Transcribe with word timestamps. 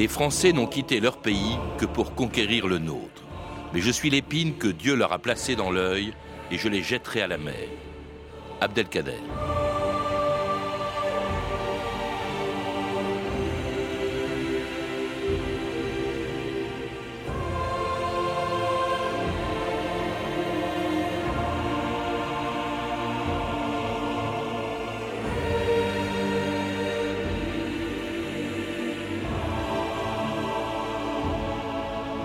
Les 0.00 0.08
Français 0.08 0.54
n'ont 0.54 0.66
quitté 0.66 0.98
leur 0.98 1.18
pays 1.18 1.58
que 1.76 1.84
pour 1.84 2.14
conquérir 2.14 2.66
le 2.66 2.78
nôtre. 2.78 3.22
Mais 3.74 3.82
je 3.82 3.90
suis 3.90 4.08
l'épine 4.08 4.56
que 4.56 4.68
Dieu 4.68 4.96
leur 4.96 5.12
a 5.12 5.18
placée 5.18 5.56
dans 5.56 5.70
l'œil 5.70 6.14
et 6.50 6.56
je 6.56 6.70
les 6.70 6.82
jetterai 6.82 7.20
à 7.20 7.26
la 7.26 7.36
mer. 7.36 7.68
Abdelkader. 8.62 9.20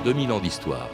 2000 0.06 0.32
ans 0.34 0.40
d'histoire. 0.40 0.88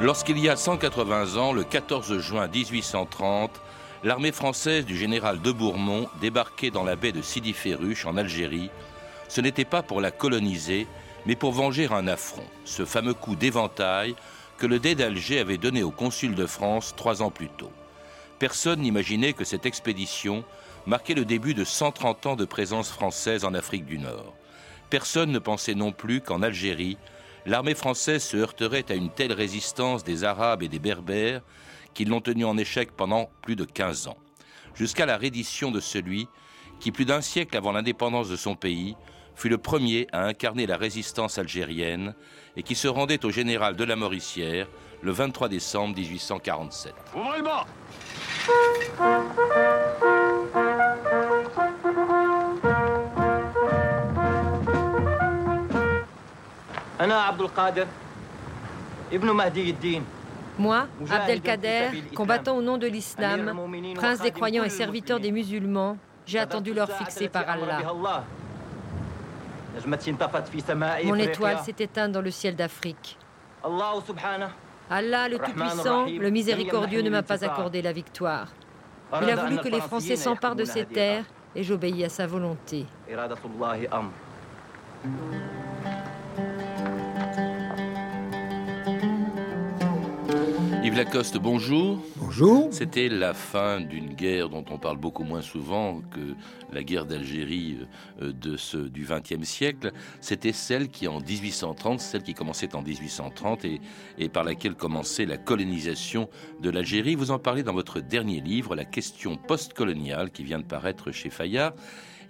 Lorsqu'il 0.00 0.40
y 0.40 0.48
a 0.48 0.56
180 0.56 1.36
ans, 1.36 1.52
le 1.52 1.62
14 1.62 2.18
juin 2.18 2.48
1830, 2.48 3.52
l'armée 4.02 4.32
française 4.32 4.84
du 4.84 4.96
général 4.96 5.40
de 5.40 5.52
Bourmont 5.52 6.08
débarquait 6.20 6.72
dans 6.72 6.82
la 6.82 6.96
baie 6.96 7.12
de 7.12 7.22
Sidi 7.22 7.52
Ferruche 7.52 8.06
en 8.06 8.16
Algérie. 8.16 8.70
Ce 9.28 9.40
n'était 9.40 9.64
pas 9.64 9.84
pour 9.84 10.00
la 10.00 10.10
coloniser, 10.10 10.88
mais 11.26 11.36
pour 11.36 11.52
venger 11.52 11.86
un 11.92 12.08
affront, 12.08 12.42
ce 12.64 12.84
fameux 12.84 13.14
coup 13.14 13.36
d'éventail 13.36 14.16
que 14.58 14.66
le 14.66 14.80
dé 14.80 14.96
d'Alger 14.96 15.38
avait 15.38 15.58
donné 15.58 15.84
au 15.84 15.92
consul 15.92 16.34
de 16.34 16.46
France 16.46 16.94
trois 16.96 17.22
ans 17.22 17.30
plus 17.30 17.50
tôt. 17.50 17.70
Personne 18.38 18.80
n'imaginait 18.80 19.32
que 19.32 19.44
cette 19.44 19.64
expédition 19.64 20.44
marquait 20.86 21.14
le 21.14 21.24
début 21.24 21.54
de 21.54 21.64
130 21.64 22.26
ans 22.26 22.36
de 22.36 22.44
présence 22.44 22.90
française 22.90 23.44
en 23.44 23.54
Afrique 23.54 23.86
du 23.86 23.98
Nord. 23.98 24.34
Personne 24.90 25.32
ne 25.32 25.38
pensait 25.38 25.74
non 25.74 25.90
plus 25.90 26.20
qu'en 26.20 26.42
Algérie, 26.42 26.98
l'armée 27.46 27.74
française 27.74 28.22
se 28.22 28.36
heurterait 28.36 28.84
à 28.90 28.94
une 28.94 29.10
telle 29.10 29.32
résistance 29.32 30.04
des 30.04 30.22
Arabes 30.22 30.62
et 30.62 30.68
des 30.68 30.78
Berbères 30.78 31.40
qui 31.94 32.04
l'ont 32.04 32.20
tenu 32.20 32.44
en 32.44 32.58
échec 32.58 32.92
pendant 32.92 33.30
plus 33.40 33.56
de 33.56 33.64
15 33.64 34.08
ans, 34.08 34.18
jusqu'à 34.74 35.06
la 35.06 35.16
reddition 35.16 35.70
de 35.70 35.80
celui 35.80 36.28
qui, 36.78 36.92
plus 36.92 37.06
d'un 37.06 37.22
siècle 37.22 37.56
avant 37.56 37.72
l'indépendance 37.72 38.28
de 38.28 38.36
son 38.36 38.54
pays, 38.54 38.96
fut 39.34 39.48
le 39.48 39.58
premier 39.58 40.08
à 40.12 40.24
incarner 40.24 40.66
la 40.66 40.76
résistance 40.76 41.38
algérienne 41.38 42.14
et 42.56 42.62
qui 42.62 42.74
se 42.74 42.88
rendait 42.88 43.24
au 43.24 43.30
général 43.30 43.76
de 43.76 43.84
la 43.84 43.96
Mauricière 43.96 44.68
le 45.02 45.12
23 45.12 45.48
décembre 45.48 45.96
1847. 45.96 46.94
Ouvrez 47.14 47.38
le 47.38 47.44
moi, 60.58 60.86
Abdelkader, 61.10 61.90
combattant 62.14 62.56
au 62.56 62.62
nom 62.62 62.78
de 62.78 62.86
l'islam, 62.86 63.52
prince 63.94 64.20
des 64.20 64.30
croyants 64.30 64.64
et 64.64 64.70
serviteur 64.70 65.20
des 65.20 65.32
musulmans, 65.32 65.98
j'ai 66.24 66.38
attendu 66.38 66.72
l'heure 66.72 66.90
fixée 66.90 67.28
par 67.28 67.48
Allah. 67.48 68.24
Mon 71.04 71.14
étoile 71.16 71.58
s'est 71.58 71.74
éteinte 71.78 72.12
dans 72.12 72.22
le 72.22 72.30
ciel 72.30 72.56
d'Afrique. 72.56 73.18
Allah, 74.90 75.28
le 75.28 75.38
Tout-Puissant, 75.38 76.06
le 76.06 76.30
Miséricordieux, 76.30 77.02
ne 77.02 77.10
m'a 77.10 77.22
pas 77.22 77.44
accordé 77.44 77.82
la 77.82 77.92
victoire. 77.92 78.48
Il 79.22 79.30
a 79.30 79.36
voulu 79.36 79.58
que 79.58 79.68
les 79.68 79.80
Français 79.80 80.16
s'emparent 80.16 80.56
de 80.56 80.64
ces 80.64 80.84
terres 80.84 81.24
et 81.54 81.62
j'obéis 81.62 82.04
à 82.04 82.08
sa 82.08 82.26
volonté. 82.26 82.86
Yves 90.96 91.04
Lacoste, 91.04 91.36
bonjour. 91.36 91.98
Bonjour. 92.16 92.68
C'était 92.70 93.10
la 93.10 93.34
fin 93.34 93.82
d'une 93.82 94.14
guerre 94.14 94.48
dont 94.48 94.64
on 94.70 94.78
parle 94.78 94.96
beaucoup 94.96 95.24
moins 95.24 95.42
souvent 95.42 96.00
que 96.00 96.34
la 96.72 96.82
guerre 96.82 97.04
d'Algérie 97.04 97.80
euh, 98.22 98.32
de 98.32 98.56
ce, 98.56 98.78
du 98.78 99.06
XXe 99.06 99.46
siècle. 99.46 99.92
C'était 100.22 100.52
celle 100.52 100.88
qui, 100.88 101.06
en 101.06 101.20
1830, 101.20 102.00
celle 102.00 102.22
qui 102.22 102.32
commençait 102.32 102.74
en 102.74 102.80
1830 102.80 103.66
et, 103.66 103.80
et 104.16 104.30
par 104.30 104.42
laquelle 104.42 104.74
commençait 104.74 105.26
la 105.26 105.36
colonisation 105.36 106.30
de 106.62 106.70
l'Algérie. 106.70 107.14
Vous 107.14 107.30
en 107.30 107.38
parlez 107.38 107.62
dans 107.62 107.74
votre 107.74 108.00
dernier 108.00 108.40
livre, 108.40 108.74
La 108.74 108.86
question 108.86 109.36
postcoloniale, 109.36 110.30
qui 110.30 110.44
vient 110.44 110.60
de 110.60 110.64
paraître 110.64 111.12
chez 111.12 111.28
Fayard. 111.28 111.74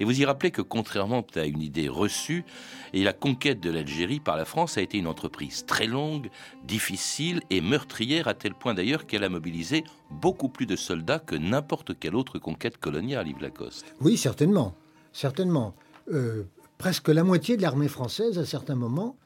Et 0.00 0.04
vous 0.04 0.20
y 0.20 0.24
rappelez 0.24 0.50
que 0.50 0.62
contrairement 0.62 1.24
à 1.34 1.44
une 1.44 1.62
idée 1.62 1.88
reçue, 1.88 2.44
la 2.92 3.12
conquête 3.12 3.60
de 3.60 3.70
l'Algérie 3.70 4.20
par 4.20 4.36
la 4.36 4.44
France 4.44 4.78
a 4.78 4.82
été 4.82 4.98
une 4.98 5.06
entreprise 5.06 5.64
très 5.66 5.86
longue, 5.86 6.30
difficile 6.64 7.40
et 7.50 7.60
meurtrière, 7.60 8.28
à 8.28 8.34
tel 8.34 8.54
point 8.54 8.74
d'ailleurs 8.74 9.06
qu'elle 9.06 9.24
a 9.24 9.28
mobilisé 9.28 9.84
beaucoup 10.10 10.48
plus 10.48 10.66
de 10.66 10.76
soldats 10.76 11.18
que 11.18 11.36
n'importe 11.36 11.98
quelle 11.98 12.14
autre 12.14 12.38
conquête 12.38 12.78
coloniale, 12.78 13.28
Yves 13.28 13.40
Lacoste. 13.40 13.94
Oui, 14.00 14.16
certainement. 14.16 14.74
Certainement. 15.12 15.74
Euh, 16.12 16.44
presque 16.78 17.08
la 17.08 17.24
moitié 17.24 17.56
de 17.56 17.62
l'armée 17.62 17.88
française, 17.88 18.38
à 18.38 18.44
certains 18.44 18.74
moments, 18.74 19.16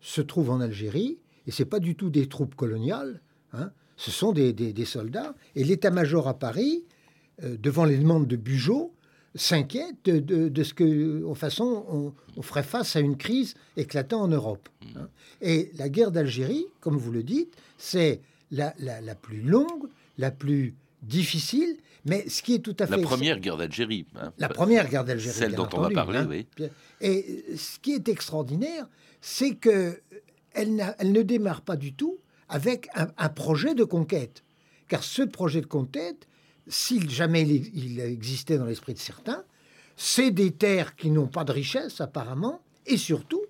se 0.00 0.20
trouve 0.20 0.50
en 0.50 0.60
Algérie, 0.60 1.18
et 1.46 1.50
ce 1.50 1.62
n'est 1.62 1.68
pas 1.68 1.80
du 1.80 1.94
tout 1.94 2.10
des 2.10 2.28
troupes 2.28 2.54
coloniales, 2.54 3.20
hein. 3.52 3.70
ce 3.96 4.10
sont 4.10 4.32
des, 4.32 4.84
soldats. 4.84 5.34
Et 5.54 5.64
l'état-major 5.64 6.28
à 6.28 6.34
Paris, 6.34 6.84
euh, 7.42 7.56
devant 7.58 7.84
les 7.84 7.98
demandes 7.98 8.26
de 8.26 8.36
Bugeaud, 8.36 8.92
s'inquiète 9.34 10.04
de, 10.04 10.62
ce 10.62 10.74
que, 10.74 11.24
en 11.24 11.34
façon, 11.34 12.12
on, 12.36 12.42
ferait 12.42 12.62
face 12.62 12.96
à 12.96 13.00
une 13.00 13.16
crise 13.16 13.54
éclatant 13.76 14.22
en 14.22 14.28
Europe. 14.28 14.68
Hein. 14.96 15.08
Et 15.40 15.70
la 15.76 15.88
guerre 15.88 16.10
d'Algérie, 16.10 16.66
comme 16.80 16.96
vous 16.96 17.12
le 17.12 17.22
dites, 17.22 17.54
c'est 17.78 18.20
la, 18.50 18.74
plus 19.20 19.40
longue, 19.40 19.88
la 20.18 20.30
plus 20.30 20.74
difficile, 21.02 21.76
mais 22.04 22.28
ce 22.28 22.42
qui 22.42 22.54
est 22.54 22.58
tout 22.58 22.76
à 22.78 22.86
fait... 22.86 22.96
La 22.96 23.02
première 23.02 23.40
guerre 23.40 23.56
d'Algérie. 23.56 24.06
Hein. 24.16 24.32
La 24.38 24.48
première 24.48 24.88
guerre 24.88 25.04
d'Algérie. 25.04 25.36
Celle 25.36 25.54
dont 25.54 25.68
on 25.72 25.80
va 25.80 25.90
parler, 25.90 26.18
hein. 26.18 26.28
oui. 26.28 26.46
Et 27.00 27.44
ce 27.56 27.78
qui 27.78 27.92
est 27.92 28.08
extraordinaire, 28.08 28.86
c'est 29.20 29.54
que 29.54 30.00
elle, 30.54 30.74
ne 30.76 31.22
démarre 31.22 31.62
pas 31.62 31.76
du 31.76 31.94
tout 31.94 32.18
avec 32.48 32.88
un 32.94 33.28
projet 33.30 33.74
de 33.74 33.84
conquête. 33.84 34.44
Car 34.88 35.02
ce 35.02 35.22
projet 35.22 35.62
de 35.62 35.66
conquête, 35.66 36.28
s'il 36.68 37.10
jamais 37.10 37.42
il, 37.42 38.00
existait 38.00 38.58
dans 38.58 38.66
l'esprit 38.66 38.94
de 38.94 38.98
certains, 38.98 39.44
c'est 39.96 40.30
des 40.30 40.52
terres 40.52 40.96
qui 40.96 41.10
n'ont 41.10 41.26
pas 41.26 41.44
de 41.44 41.52
richesse 41.52 42.00
apparemment, 42.00 42.62
et 42.86 42.96
surtout, 42.96 43.42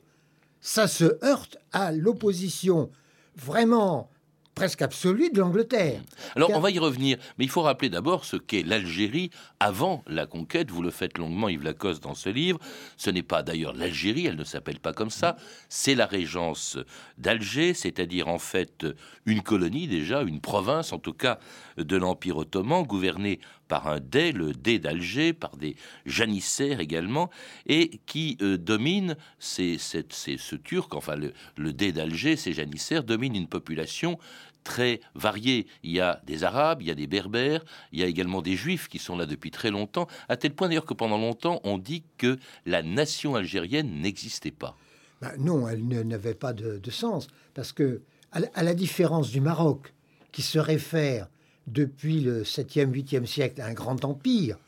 ça 0.61 0.87
se 0.89 1.25
heurte 1.25 1.59
à 1.73 1.93
l'opposition 1.93 2.91
vraiment 3.37 4.11
presque 4.55 4.83
absolue 4.83 5.31
de 5.31 5.41
l'Angleterre. 5.41 6.01
Alors 6.37 6.51
on 6.51 6.61
va 6.61 6.71
y 6.71 6.79
revenir, 6.79 7.19
mais 7.39 7.45
il 7.45 7.51
faut 7.51 7.63
rappeler 7.63 7.89
d'abord 7.89 8.25
ce 8.25 8.37
qu'est 8.37 8.63
l'Algérie 8.63 9.31
avant 9.61 10.03
la 10.07 10.27
conquête. 10.27 10.71
Vous 10.71 10.83
le 10.83 10.91
faites 10.91 11.19
longuement, 11.19 11.49
Yves 11.49 11.63
Lacoste, 11.63 12.03
dans 12.03 12.15
ce 12.15 12.29
livre. 12.29 12.59
Ce 12.97 13.11
n'est 13.11 13.23
pas 13.23 13.43
d'ailleurs 13.43 13.75
l'Algérie, 13.75 14.27
elle 14.27 14.37
ne 14.37 14.45
s'appelle 14.45 14.79
pas 14.79 14.93
comme 14.93 15.11
ça. 15.11 15.37
C'est 15.69 15.95
la 15.95 16.07
régence 16.07 16.79
d'Alger, 17.19 17.75
c'est-à-dire 17.75 18.29
en 18.29 18.39
fait 18.39 18.87
une 19.27 19.43
colonie 19.43 19.89
déjà, 19.89 20.23
une 20.23 20.41
province 20.41 20.93
en 20.93 20.99
tout 20.99 21.15
cas 21.15 21.39
de 21.77 21.97
l'Empire 21.97 22.37
ottoman, 22.37 22.83
gouvernée 22.83 23.41
par 23.69 23.89
un 23.89 24.01
dé, 24.01 24.33
le 24.33 24.53
dé 24.53 24.79
d'Alger, 24.79 25.33
par 25.33 25.57
des 25.57 25.77
janissaires 26.05 26.81
également, 26.81 27.31
et 27.67 28.01
qui 28.07 28.37
euh, 28.43 28.59
domine, 28.59 29.17
c'est 29.39 29.79
ce 29.79 30.57
turc, 30.57 30.95
enfin 30.95 31.17
le, 31.17 31.33
le 31.57 31.73
dé 31.73 31.93
d'Alger, 31.93 32.37
ces 32.37 32.53
janissaires, 32.53 33.05
domine 33.05 33.35
une 33.35 33.49
population 33.49 34.19
très 34.65 35.01
variée. 35.15 35.67
Il 35.83 35.91
y 35.91 36.01
a 36.01 36.21
des 36.27 36.45
Arabes, 36.45 36.83
il 36.83 36.89
y 36.89 36.91
a 36.91 36.95
des 36.95 37.07
Berbères, 37.07 37.65
il 37.93 38.01
y 38.01 38.03
a 38.03 38.07
également 38.07 38.43
des 38.43 38.57
Juifs 38.57 38.89
qui 38.89 38.99
sont 38.99 39.17
là 39.17 39.27
depuis 39.27 39.51
très 39.51 39.71
longtemps, 39.71 40.07
à 40.29 40.37
tel 40.37 40.55
point 40.55 40.69
d'ailleurs 40.69 40.87
que 40.87 40.95
pendant 40.95 41.19
longtemps, 41.19 41.61
on 41.65 41.79
dit 41.79 42.05
que 42.19 42.39
la 42.67 42.83
nation 42.83 43.35
algérienne 43.35 44.01
n'existait 44.01 44.51
pas. 44.51 44.77
Ben 45.21 45.33
non, 45.39 45.69
elle 45.69 45.87
n'avait 46.07 46.35
pas 46.35 46.53
de, 46.53 46.91
sens, 46.91 47.29
parce 47.55 47.73
que, 47.73 48.03
à 48.33 48.63
la 48.63 48.75
différence 48.75 49.31
du 49.31 49.41
Maroc, 49.41 49.93
qui 50.33 50.43
se 50.43 50.59
réfère 50.59 51.29
depuis 51.67 52.21
le 52.21 52.43
7e, 52.43 52.91
8e 52.91 53.27
siècle 53.27 53.61
un 53.61 53.73
grand 53.73 54.05
empire, 54.05 54.59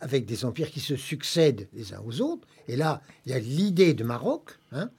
avec 0.00 0.24
des 0.24 0.44
empires 0.44 0.70
qui 0.70 0.80
se 0.80 0.96
succèdent 0.96 1.68
les 1.74 1.92
uns 1.92 2.00
aux 2.06 2.20
autres, 2.20 2.46
et 2.68 2.76
là, 2.76 3.02
il 3.26 3.32
y 3.32 3.34
a 3.34 3.38
l'idée 3.38 3.92
de 3.92 4.04
Maroc, 4.04 4.58
hein, 4.72 4.90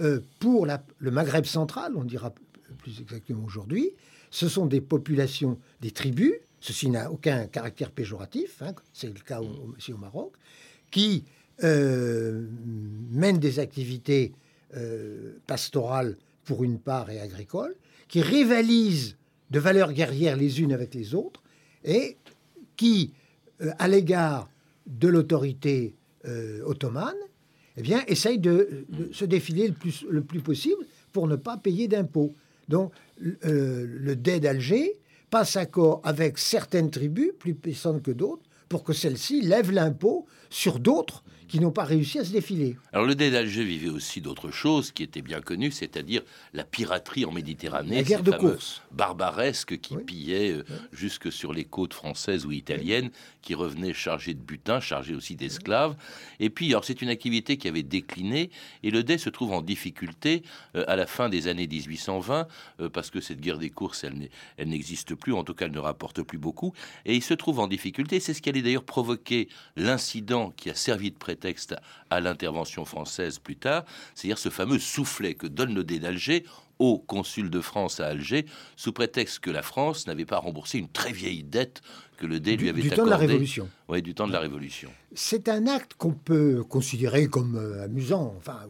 euh, 0.00 0.20
pour 0.40 0.66
le 0.66 1.10
Maghreb 1.10 1.44
central, 1.44 1.92
on 1.96 2.04
dira 2.04 2.34
plus 2.78 3.00
exactement 3.00 3.44
aujourd'hui, 3.44 3.90
ce 4.30 4.48
sont 4.48 4.66
des 4.66 4.80
populations, 4.80 5.58
des 5.80 5.90
tribus, 5.90 6.32
ceci 6.60 6.88
n'a 6.88 7.10
aucun 7.12 7.46
caractère 7.46 7.90
péjoratif, 7.90 8.62
hein, 8.62 8.74
c'est 8.92 9.08
le 9.08 9.20
cas 9.20 9.40
aussi 9.40 9.92
au 9.92 9.98
Maroc, 9.98 10.32
qui 10.90 11.24
euh, 11.62 12.46
mènent 13.10 13.38
des 13.38 13.58
activités 13.58 14.32
euh, 14.76 15.38
pastorales 15.46 16.16
pour 16.44 16.64
une 16.64 16.78
part 16.78 17.10
et 17.10 17.20
agricoles, 17.20 17.76
qui 18.08 18.22
rivalisent 18.22 19.16
de 19.52 19.60
valeurs 19.60 19.92
guerrières 19.92 20.36
les 20.36 20.60
unes 20.60 20.72
avec 20.72 20.94
les 20.94 21.14
autres, 21.14 21.42
et 21.84 22.16
qui, 22.76 23.12
euh, 23.60 23.70
à 23.78 23.86
l'égard 23.86 24.48
de 24.86 25.08
l'autorité 25.08 25.94
euh, 26.24 26.62
ottomane, 26.64 27.14
eh 27.76 27.82
bien, 27.82 28.02
essaye 28.06 28.38
de, 28.38 28.86
se 29.12 29.24
défiler 29.24 29.68
le 29.68 29.74
plus, 29.74 30.04
le 30.08 30.22
plus 30.22 30.40
possible 30.40 30.84
pour 31.12 31.28
ne 31.28 31.36
pas 31.36 31.56
payer 31.56 31.86
d'impôts. 31.86 32.34
Donc, 32.68 32.92
le 33.18 34.14
dé 34.14 34.40
d'Alger 34.40 34.98
passe 35.30 35.56
accord 35.56 36.00
avec 36.04 36.38
certaines 36.38 36.90
tribus, 36.90 37.32
plus 37.38 37.54
puissantes 37.54 38.02
que 38.02 38.10
d'autres, 38.10 38.42
pour 38.68 38.84
que 38.84 38.92
celles-ci 38.92 39.42
lèvent 39.42 39.70
l'impôt 39.70 40.26
sur 40.50 40.78
d'autres 40.78 41.24
qui 41.52 41.60
n'ont 41.60 41.70
pas 41.70 41.84
réussi 41.84 42.18
à 42.18 42.24
se 42.24 42.32
défiler. 42.32 42.78
Alors 42.94 43.04
le 43.04 43.14
dé 43.14 43.30
d'Alger 43.30 43.62
vivait 43.62 43.90
aussi 43.90 44.22
d'autres 44.22 44.50
choses 44.50 44.90
qui 44.90 45.02
étaient 45.02 45.20
bien 45.20 45.42
connues, 45.42 45.70
c'est-à-dire 45.70 46.22
la 46.54 46.64
piraterie 46.64 47.26
en 47.26 47.30
Méditerranée, 47.30 47.96
la 47.96 48.02
guerre 48.04 48.22
de 48.22 48.30
course, 48.30 48.80
barbaresque 48.90 49.78
qui 49.78 49.98
pillait 49.98 50.52
euh, 50.52 50.64
jusque 50.94 51.30
sur 51.30 51.52
les 51.52 51.66
côtes 51.66 51.92
françaises 51.92 52.46
ou 52.46 52.52
italiennes, 52.52 53.10
qui 53.42 53.54
revenaient 53.54 53.92
chargés 53.92 54.32
de 54.32 54.40
butin, 54.40 54.80
chargés 54.80 55.14
aussi 55.14 55.36
d'esclaves. 55.36 55.94
Et 56.40 56.48
puis, 56.48 56.70
alors 56.70 56.86
c'est 56.86 57.02
une 57.02 57.10
activité 57.10 57.58
qui 57.58 57.68
avait 57.68 57.82
décliné, 57.82 58.48
et 58.82 58.90
le 58.90 59.02
dé 59.02 59.18
se 59.18 59.28
trouve 59.28 59.52
en 59.52 59.60
difficulté 59.60 60.44
euh, 60.74 60.86
à 60.88 60.96
la 60.96 61.06
fin 61.06 61.28
des 61.28 61.48
années 61.48 61.66
1820, 61.66 62.48
euh, 62.80 62.88
parce 62.88 63.10
que 63.10 63.20
cette 63.20 63.42
guerre 63.42 63.58
des 63.58 63.68
courses, 63.68 64.04
elle, 64.04 64.30
elle 64.56 64.70
n'existe 64.70 65.14
plus, 65.14 65.34
en 65.34 65.44
tout 65.44 65.52
cas 65.52 65.66
elle 65.66 65.72
ne 65.72 65.78
rapporte 65.80 66.22
plus 66.22 66.38
beaucoup, 66.38 66.72
et 67.04 67.14
il 67.14 67.22
se 67.22 67.34
trouve 67.34 67.60
en 67.60 67.68
difficulté. 67.68 68.20
C'est 68.20 68.32
ce 68.32 68.40
qui 68.40 68.48
allait 68.48 68.62
d'ailleurs 68.62 68.84
provoquer 68.84 69.50
l'incident 69.76 70.50
qui 70.56 70.70
a 70.70 70.74
servi 70.74 71.10
de 71.10 71.18
prétexte 71.18 71.41
texte 71.42 71.74
à 72.08 72.20
l'intervention 72.20 72.84
française 72.84 73.38
plus 73.38 73.56
tard, 73.56 73.84
c'est-à-dire 74.14 74.38
ce 74.38 74.48
fameux 74.48 74.78
soufflet 74.78 75.34
que 75.34 75.48
donne 75.48 75.74
le 75.74 75.84
dé 75.84 75.98
d'Alger 75.98 76.44
au 76.78 76.98
consul 76.98 77.50
de 77.50 77.60
France 77.60 78.00
à 78.00 78.06
Alger, 78.06 78.46
sous 78.76 78.92
prétexte 78.92 79.40
que 79.40 79.50
la 79.50 79.62
France 79.62 80.06
n'avait 80.06 80.24
pas 80.24 80.38
remboursé 80.38 80.78
une 80.78 80.88
très 80.88 81.12
vieille 81.12 81.44
dette 81.44 81.82
que 82.16 82.26
le 82.26 82.40
dé 82.40 82.56
lui 82.56 82.68
avait 82.68 82.82
du 82.82 82.90
accordée. 82.90 82.94
Du 82.94 82.96
temps 82.96 83.04
de 83.04 83.10
la 83.10 83.16
Révolution. 83.16 83.70
Oui, 83.88 84.02
du 84.02 84.14
temps 84.14 84.26
de 84.26 84.32
la 84.32 84.40
Révolution. 84.40 84.90
C'est 85.14 85.48
un 85.48 85.66
acte 85.66 85.94
qu'on 85.94 86.12
peut 86.12 86.64
considérer 86.64 87.26
comme 87.28 87.56
euh, 87.56 87.84
amusant. 87.84 88.34
Enfin, 88.36 88.66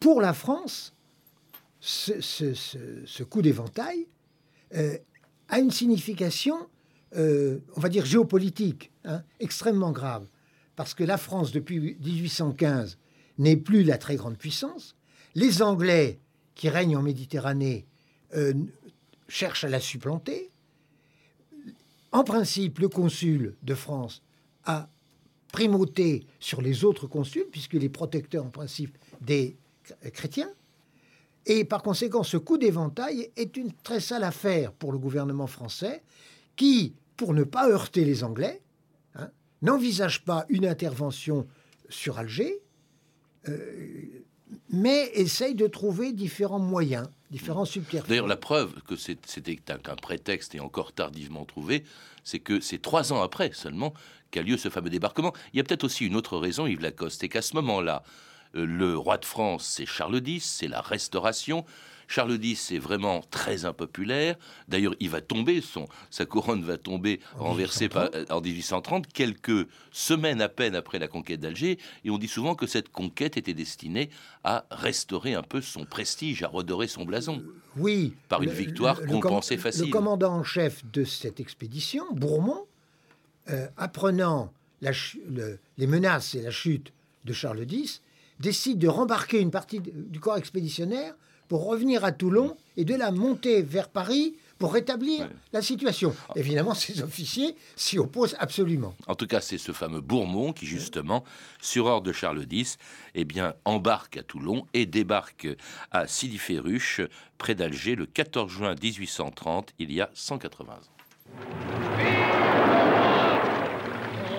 pour 0.00 0.20
la 0.20 0.32
France, 0.32 0.94
ce, 1.80 3.22
coup 3.22 3.42
d'éventail 3.42 4.06
euh, 4.74 4.96
a 5.48 5.58
une 5.58 5.70
signification, 5.70 6.56
euh, 7.16 7.58
on 7.76 7.80
va 7.80 7.88
dire 7.88 8.04
géopolitique, 8.04 8.90
hein, 9.04 9.22
extrêmement 9.38 9.92
grave 9.92 10.26
parce 10.80 10.94
que 10.94 11.04
la 11.04 11.18
France, 11.18 11.52
depuis 11.52 11.78
1815, 11.78 12.96
n'est 13.36 13.58
plus 13.58 13.82
la 13.82 13.98
très 13.98 14.16
grande 14.16 14.38
puissance. 14.38 14.96
Les 15.34 15.60
Anglais, 15.60 16.20
qui 16.54 16.70
règnent 16.70 16.96
en 16.96 17.02
Méditerranée, 17.02 17.84
euh, 18.34 18.54
cherchent 19.28 19.64
à 19.64 19.68
la 19.68 19.78
supplanter. 19.78 20.48
En 22.12 22.24
principe, 22.24 22.78
le 22.78 22.88
consul 22.88 23.56
de 23.62 23.74
France 23.74 24.22
a 24.64 24.88
primauté 25.52 26.24
sur 26.38 26.62
les 26.62 26.82
autres 26.82 27.06
consuls, 27.06 27.48
puisqu'il 27.52 27.84
est 27.84 27.90
protecteur 27.90 28.46
en 28.46 28.50
principe 28.50 28.96
des 29.20 29.58
chrétiens. 30.14 30.50
Et 31.44 31.66
par 31.66 31.82
conséquent, 31.82 32.22
ce 32.22 32.38
coup 32.38 32.56
d'éventail 32.56 33.30
est 33.36 33.58
une 33.58 33.74
très 33.82 34.00
sale 34.00 34.24
affaire 34.24 34.72
pour 34.72 34.92
le 34.92 34.98
gouvernement 34.98 35.46
français, 35.46 36.02
qui, 36.56 36.94
pour 37.18 37.34
ne 37.34 37.44
pas 37.44 37.68
heurter 37.68 38.06
les 38.06 38.24
Anglais, 38.24 38.62
n'envisage 39.62 40.24
pas 40.24 40.46
une 40.48 40.66
intervention 40.66 41.46
sur 41.88 42.18
Alger, 42.18 42.60
euh, 43.48 44.24
mais 44.70 45.10
essaye 45.14 45.54
de 45.54 45.66
trouver 45.66 46.12
différents 46.12 46.58
moyens, 46.58 47.08
différents 47.30 47.64
subterfuges. 47.64 48.08
D'ailleurs, 48.08 48.26
la 48.26 48.36
preuve 48.36 48.80
que 48.82 48.96
c'était 48.96 49.56
qu'un 49.56 49.96
prétexte 49.96 50.54
et 50.54 50.60
encore 50.60 50.92
tardivement 50.92 51.44
trouvé, 51.44 51.84
c'est 52.24 52.38
que 52.38 52.60
c'est 52.60 52.80
trois 52.80 53.12
ans 53.12 53.22
après 53.22 53.50
seulement 53.52 53.94
qu'a 54.30 54.42
lieu 54.42 54.56
ce 54.56 54.68
fameux 54.68 54.90
débarquement. 54.90 55.32
Il 55.52 55.56
y 55.56 55.60
a 55.60 55.64
peut-être 55.64 55.84
aussi 55.84 56.06
une 56.06 56.16
autre 56.16 56.38
raison, 56.38 56.66
Yves 56.66 56.80
Lacoste, 56.80 57.20
c'est 57.20 57.28
qu'à 57.28 57.42
ce 57.42 57.54
moment-là, 57.56 58.02
euh, 58.54 58.64
le 58.64 58.96
roi 58.96 59.18
de 59.18 59.24
France, 59.24 59.64
c'est 59.66 59.86
Charles 59.86 60.22
X, 60.24 60.44
c'est 60.44 60.68
la 60.68 60.80
Restauration. 60.80 61.64
Charles 62.10 62.44
X 62.44 62.72
est 62.72 62.78
vraiment 62.78 63.22
très 63.30 63.64
impopulaire. 63.64 64.34
D'ailleurs, 64.66 64.96
il 64.98 65.08
va 65.08 65.20
tomber, 65.20 65.60
son, 65.60 65.86
sa 66.10 66.26
couronne 66.26 66.64
va 66.64 66.76
tomber 66.76 67.20
renversée 67.36 67.88
euh, 67.94 68.24
en 68.30 68.40
1830, 68.40 69.06
quelques 69.06 69.68
semaines 69.92 70.42
à 70.42 70.48
peine 70.48 70.74
après 70.74 70.98
la 70.98 71.06
conquête 71.06 71.38
d'Alger. 71.38 71.78
Et 72.04 72.10
on 72.10 72.18
dit 72.18 72.26
souvent 72.26 72.56
que 72.56 72.66
cette 72.66 72.90
conquête 72.90 73.36
était 73.36 73.54
destinée 73.54 74.10
à 74.42 74.66
restaurer 74.72 75.34
un 75.34 75.44
peu 75.44 75.60
son 75.60 75.84
prestige, 75.84 76.42
à 76.42 76.48
redorer 76.48 76.88
son 76.88 77.04
blason. 77.04 77.36
Euh, 77.38 77.54
oui. 77.76 78.12
Par 78.28 78.42
une 78.42 78.50
victoire 78.50 79.00
compensée 79.02 79.56
facile. 79.56 79.84
Le 79.84 79.92
commandant 79.92 80.32
en 80.32 80.42
chef 80.42 80.84
de 80.92 81.04
cette 81.04 81.38
expédition, 81.38 82.04
Bourmont, 82.12 82.66
euh, 83.50 83.68
apprenant 83.76 84.52
les 84.82 85.86
menaces 85.86 86.34
et 86.34 86.42
la 86.42 86.50
chute 86.50 86.92
de 87.24 87.32
Charles 87.32 87.70
X, 87.70 88.02
décide 88.40 88.80
de 88.80 88.88
rembarquer 88.88 89.38
une 89.38 89.52
partie 89.52 89.78
du 89.80 90.18
corps 90.18 90.38
expéditionnaire 90.38 91.14
pour 91.50 91.66
revenir 91.66 92.04
à 92.04 92.12
Toulon 92.12 92.56
et 92.76 92.84
de 92.84 92.94
la 92.94 93.10
monter 93.10 93.60
vers 93.60 93.88
Paris 93.88 94.36
pour 94.56 94.72
rétablir 94.72 95.28
la 95.52 95.60
situation. 95.60 96.14
Évidemment, 96.36 96.74
ces 96.74 97.02
officiers 97.02 97.56
s'y 97.74 97.98
opposent 97.98 98.36
absolument. 98.38 98.94
En 99.08 99.16
tout 99.16 99.26
cas, 99.26 99.40
c'est 99.40 99.58
ce 99.58 99.72
fameux 99.72 100.00
Bourmont 100.00 100.52
qui, 100.52 100.64
justement, 100.64 101.24
sur 101.60 101.86
ordre 101.86 102.06
de 102.06 102.12
Charles 102.12 102.46
X, 102.48 102.78
eh 103.16 103.24
bien, 103.24 103.54
embarque 103.64 104.16
à 104.16 104.22
Toulon 104.22 104.64
et 104.74 104.86
débarque 104.86 105.48
à 105.90 106.06
Sidi 106.06 106.38
Ferruche, 106.38 107.00
près 107.36 107.56
d'Alger, 107.56 107.96
le 107.96 108.06
14 108.06 108.48
juin 108.48 108.76
1830, 108.80 109.72
il 109.80 109.92
y 109.92 110.00
a 110.00 110.08
180 110.14 110.72
ans. 110.72 110.76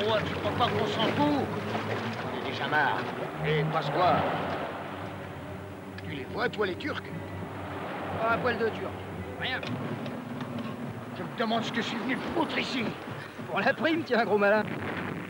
Oh, 0.07 0.17
tu 0.25 0.33
crois 0.35 0.51
pas 0.51 0.69
qu'on 0.69 0.87
s'en 0.87 1.07
fout? 1.09 1.45
On 2.23 2.47
est 2.47 2.51
déjà 2.51 2.67
marre. 2.69 3.03
Et 3.45 3.63
passe 3.73 3.89
quoi 3.89 4.50
vois, 6.31 6.50
toi, 6.50 6.66
les 6.66 6.75
Turcs 6.75 7.04
Pas 8.22 8.33
un 8.33 8.38
poil 8.38 8.57
de 8.57 8.69
Turc. 8.69 8.92
Rien. 9.39 9.62
Je 11.18 11.24
me 11.24 11.38
demande 11.38 11.63
ce 11.63 11.72
que 11.72 11.81
je 11.81 11.88
suis 11.88 11.98
venu 11.98 12.18
foutre 12.36 12.57
ici. 12.57 12.83
Pour 13.50 13.60
la 13.60 13.74
prime, 13.74 14.04
tiens, 14.04 14.24
gros 14.25 14.38
malin. 14.38 14.63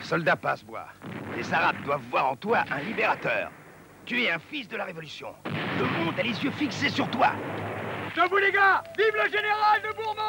Soldat 0.01 0.35
passe-bois. 0.35 0.87
Les 1.35 1.53
Arabes 1.53 1.83
doivent 1.85 2.01
voir 2.09 2.31
en 2.31 2.35
toi 2.35 2.63
un 2.71 2.79
libérateur. 2.79 3.51
Tu 4.05 4.23
es 4.23 4.31
un 4.31 4.39
fils 4.39 4.67
de 4.67 4.77
la 4.77 4.85
Révolution. 4.85 5.29
Le 5.45 5.85
monde 5.85 6.19
a 6.19 6.23
les 6.23 6.43
yeux 6.43 6.51
fixés 6.51 6.89
sur 6.89 7.09
toi. 7.09 7.31
Debout, 8.15 8.37
les 8.37 8.51
gars 8.51 8.83
Vive 8.97 9.13
le 9.13 9.29
général 9.29 9.81
de 9.81 9.95
Bourbon 9.95 10.21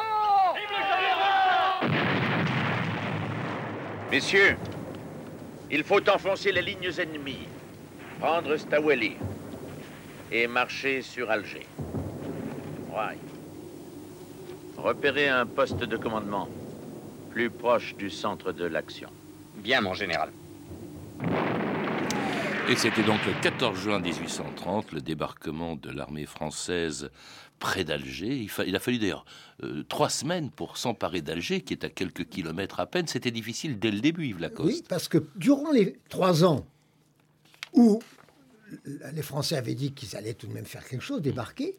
Vive 0.55 0.69
le 0.69 0.83
général 0.83 2.03
Messieurs, 4.09 4.57
il 5.71 5.83
faut 5.83 6.07
enfoncer 6.07 6.51
les 6.51 6.61
lignes 6.61 6.91
ennemies. 6.99 7.47
Prendre 8.19 8.55
Staweli, 8.55 9.17
et 10.31 10.47
marcher 10.47 11.01
sur 11.01 11.29
Alger. 11.29 11.67
Ouais. 12.89 13.17
Repérer 14.77 15.29
un 15.29 15.45
poste 15.45 15.83
de 15.83 15.97
commandement 15.97 16.49
plus 17.31 17.49
proche 17.49 17.95
du 17.95 18.09
centre 18.09 18.51
de 18.51 18.65
l'action. 18.65 19.09
Bien, 19.55 19.81
mon 19.81 19.93
général. 19.93 20.29
Et 22.69 22.75
c'était 22.75 23.03
donc 23.03 23.19
le 23.25 23.33
14 23.41 23.77
juin 23.77 23.99
1830, 23.99 24.93
le 24.93 25.01
débarquement 25.01 25.75
de 25.75 25.89
l'armée 25.89 26.25
française 26.25 27.09
près 27.59 27.83
d'Alger. 27.83 28.47
Il, 28.65 28.75
a 28.75 28.79
fallu 28.79 28.99
d'ailleurs 28.99 29.25
euh, 29.63 29.83
trois 29.87 30.09
semaines 30.09 30.49
pour 30.49 30.77
s'emparer 30.77 31.21
d'Alger, 31.21 31.61
qui 31.61 31.73
est 31.73 31.83
à 31.83 31.89
quelques 31.89 32.25
kilomètres 32.25 32.79
à 32.79 32.85
peine. 32.85 33.07
C'était 33.07 33.31
difficile 33.31 33.79
dès 33.79 33.91
le 33.91 33.99
début, 33.99 34.27
Yves 34.27 34.39
Lacoste. 34.39 34.67
Oui, 34.67 34.83
parce 34.87 35.07
que 35.07 35.17
durant 35.35 35.71
les 35.71 35.97
trois 36.09 36.43
ans 36.45 36.65
où 37.73 38.01
les 39.13 39.21
Français 39.21 39.55
avaient 39.55 39.75
dit 39.75 39.93
qu'ils 39.93 40.15
allaient 40.15 40.33
tout 40.33 40.47
de 40.47 40.53
même 40.53 40.65
faire 40.65 40.87
quelque 40.87 41.03
chose, 41.03 41.21
débarquer. 41.21 41.77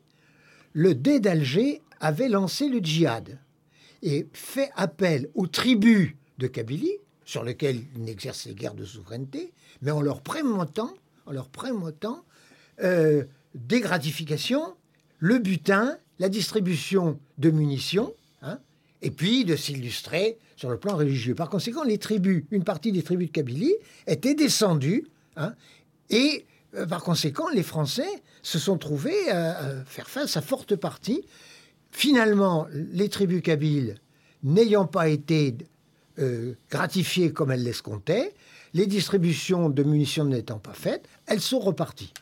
Le 0.73 0.95
dé 0.95 1.21
d'Alger 1.21 1.83
avait 2.01 2.29
lancé 2.29 2.69
le 2.69 2.79
djihad 2.79 3.39
et 4.03 4.27
fait 4.33 4.71
appel 4.77 5.31
aux 5.35 5.47
tribus 5.47 6.15
de 6.39 6.47
Kabylie, 6.47 6.99
sur 7.25 7.43
lesquelles 7.43 7.81
ils 7.95 8.03
n'exerçaient 8.03 8.55
guère 8.55 8.75
de 8.75 8.85
souveraineté, 8.85 9.53
mais 9.83 9.91
en 9.91 10.03
leur 10.03 10.21
prémotant, 10.21 10.93
en 11.27 11.33
leur 11.33 11.49
euh, 12.83 13.25
des 13.55 13.81
gratifications, 13.81 14.75
le 15.19 15.39
butin, 15.39 15.97
la 16.19 16.29
distribution 16.29 17.19
de 17.39 17.51
munitions, 17.51 18.13
hein, 18.43 18.59
et 19.01 19.11
puis 19.11 19.45
de 19.45 19.57
s'illustrer 19.57 20.39
sur 20.57 20.71
le 20.71 20.79
plan 20.79 20.97
religieux. 20.97 21.35
Par 21.35 21.49
conséquent, 21.49 21.83
les 21.83 21.99
tribus, 21.99 22.45
une 22.51 22.65
partie 22.65 22.93
des 22.93 23.03
tribus 23.03 23.29
de 23.29 23.33
Kabylie 23.33 23.75
étaient 24.07 24.35
descendues 24.35 25.07
hein, 25.37 25.55
et 26.11 26.45
euh, 26.76 26.87
par 26.87 27.02
conséquent, 27.02 27.49
les 27.49 27.62
Français 27.62 28.23
se 28.43 28.59
sont 28.59 28.78
trouvés 28.78 29.31
à, 29.31 29.85
faire 29.87 30.09
face 30.09 30.37
à 30.37 30.43
forte 30.43 30.76
partie. 30.76 31.25
Finalement, 31.90 32.66
les 32.73 33.09
tribus 33.09 33.43
kabyles, 33.43 33.97
n'ayant 34.43 34.87
pas 34.87 35.09
été 35.09 35.57
euh, 36.19 36.54
gratifiées 36.71 37.33
comme 37.33 37.50
elles 37.50 37.62
l'escomptaient, 37.62 38.35
les 38.73 38.87
distributions 38.87 39.71
de 39.71 39.83
munitions 39.83 40.25
n'étant 40.25 40.59
pas 40.59 40.75
faites, 40.75 41.09
elles 41.26 41.40
sont 41.40 41.61
reparties. 41.61 42.12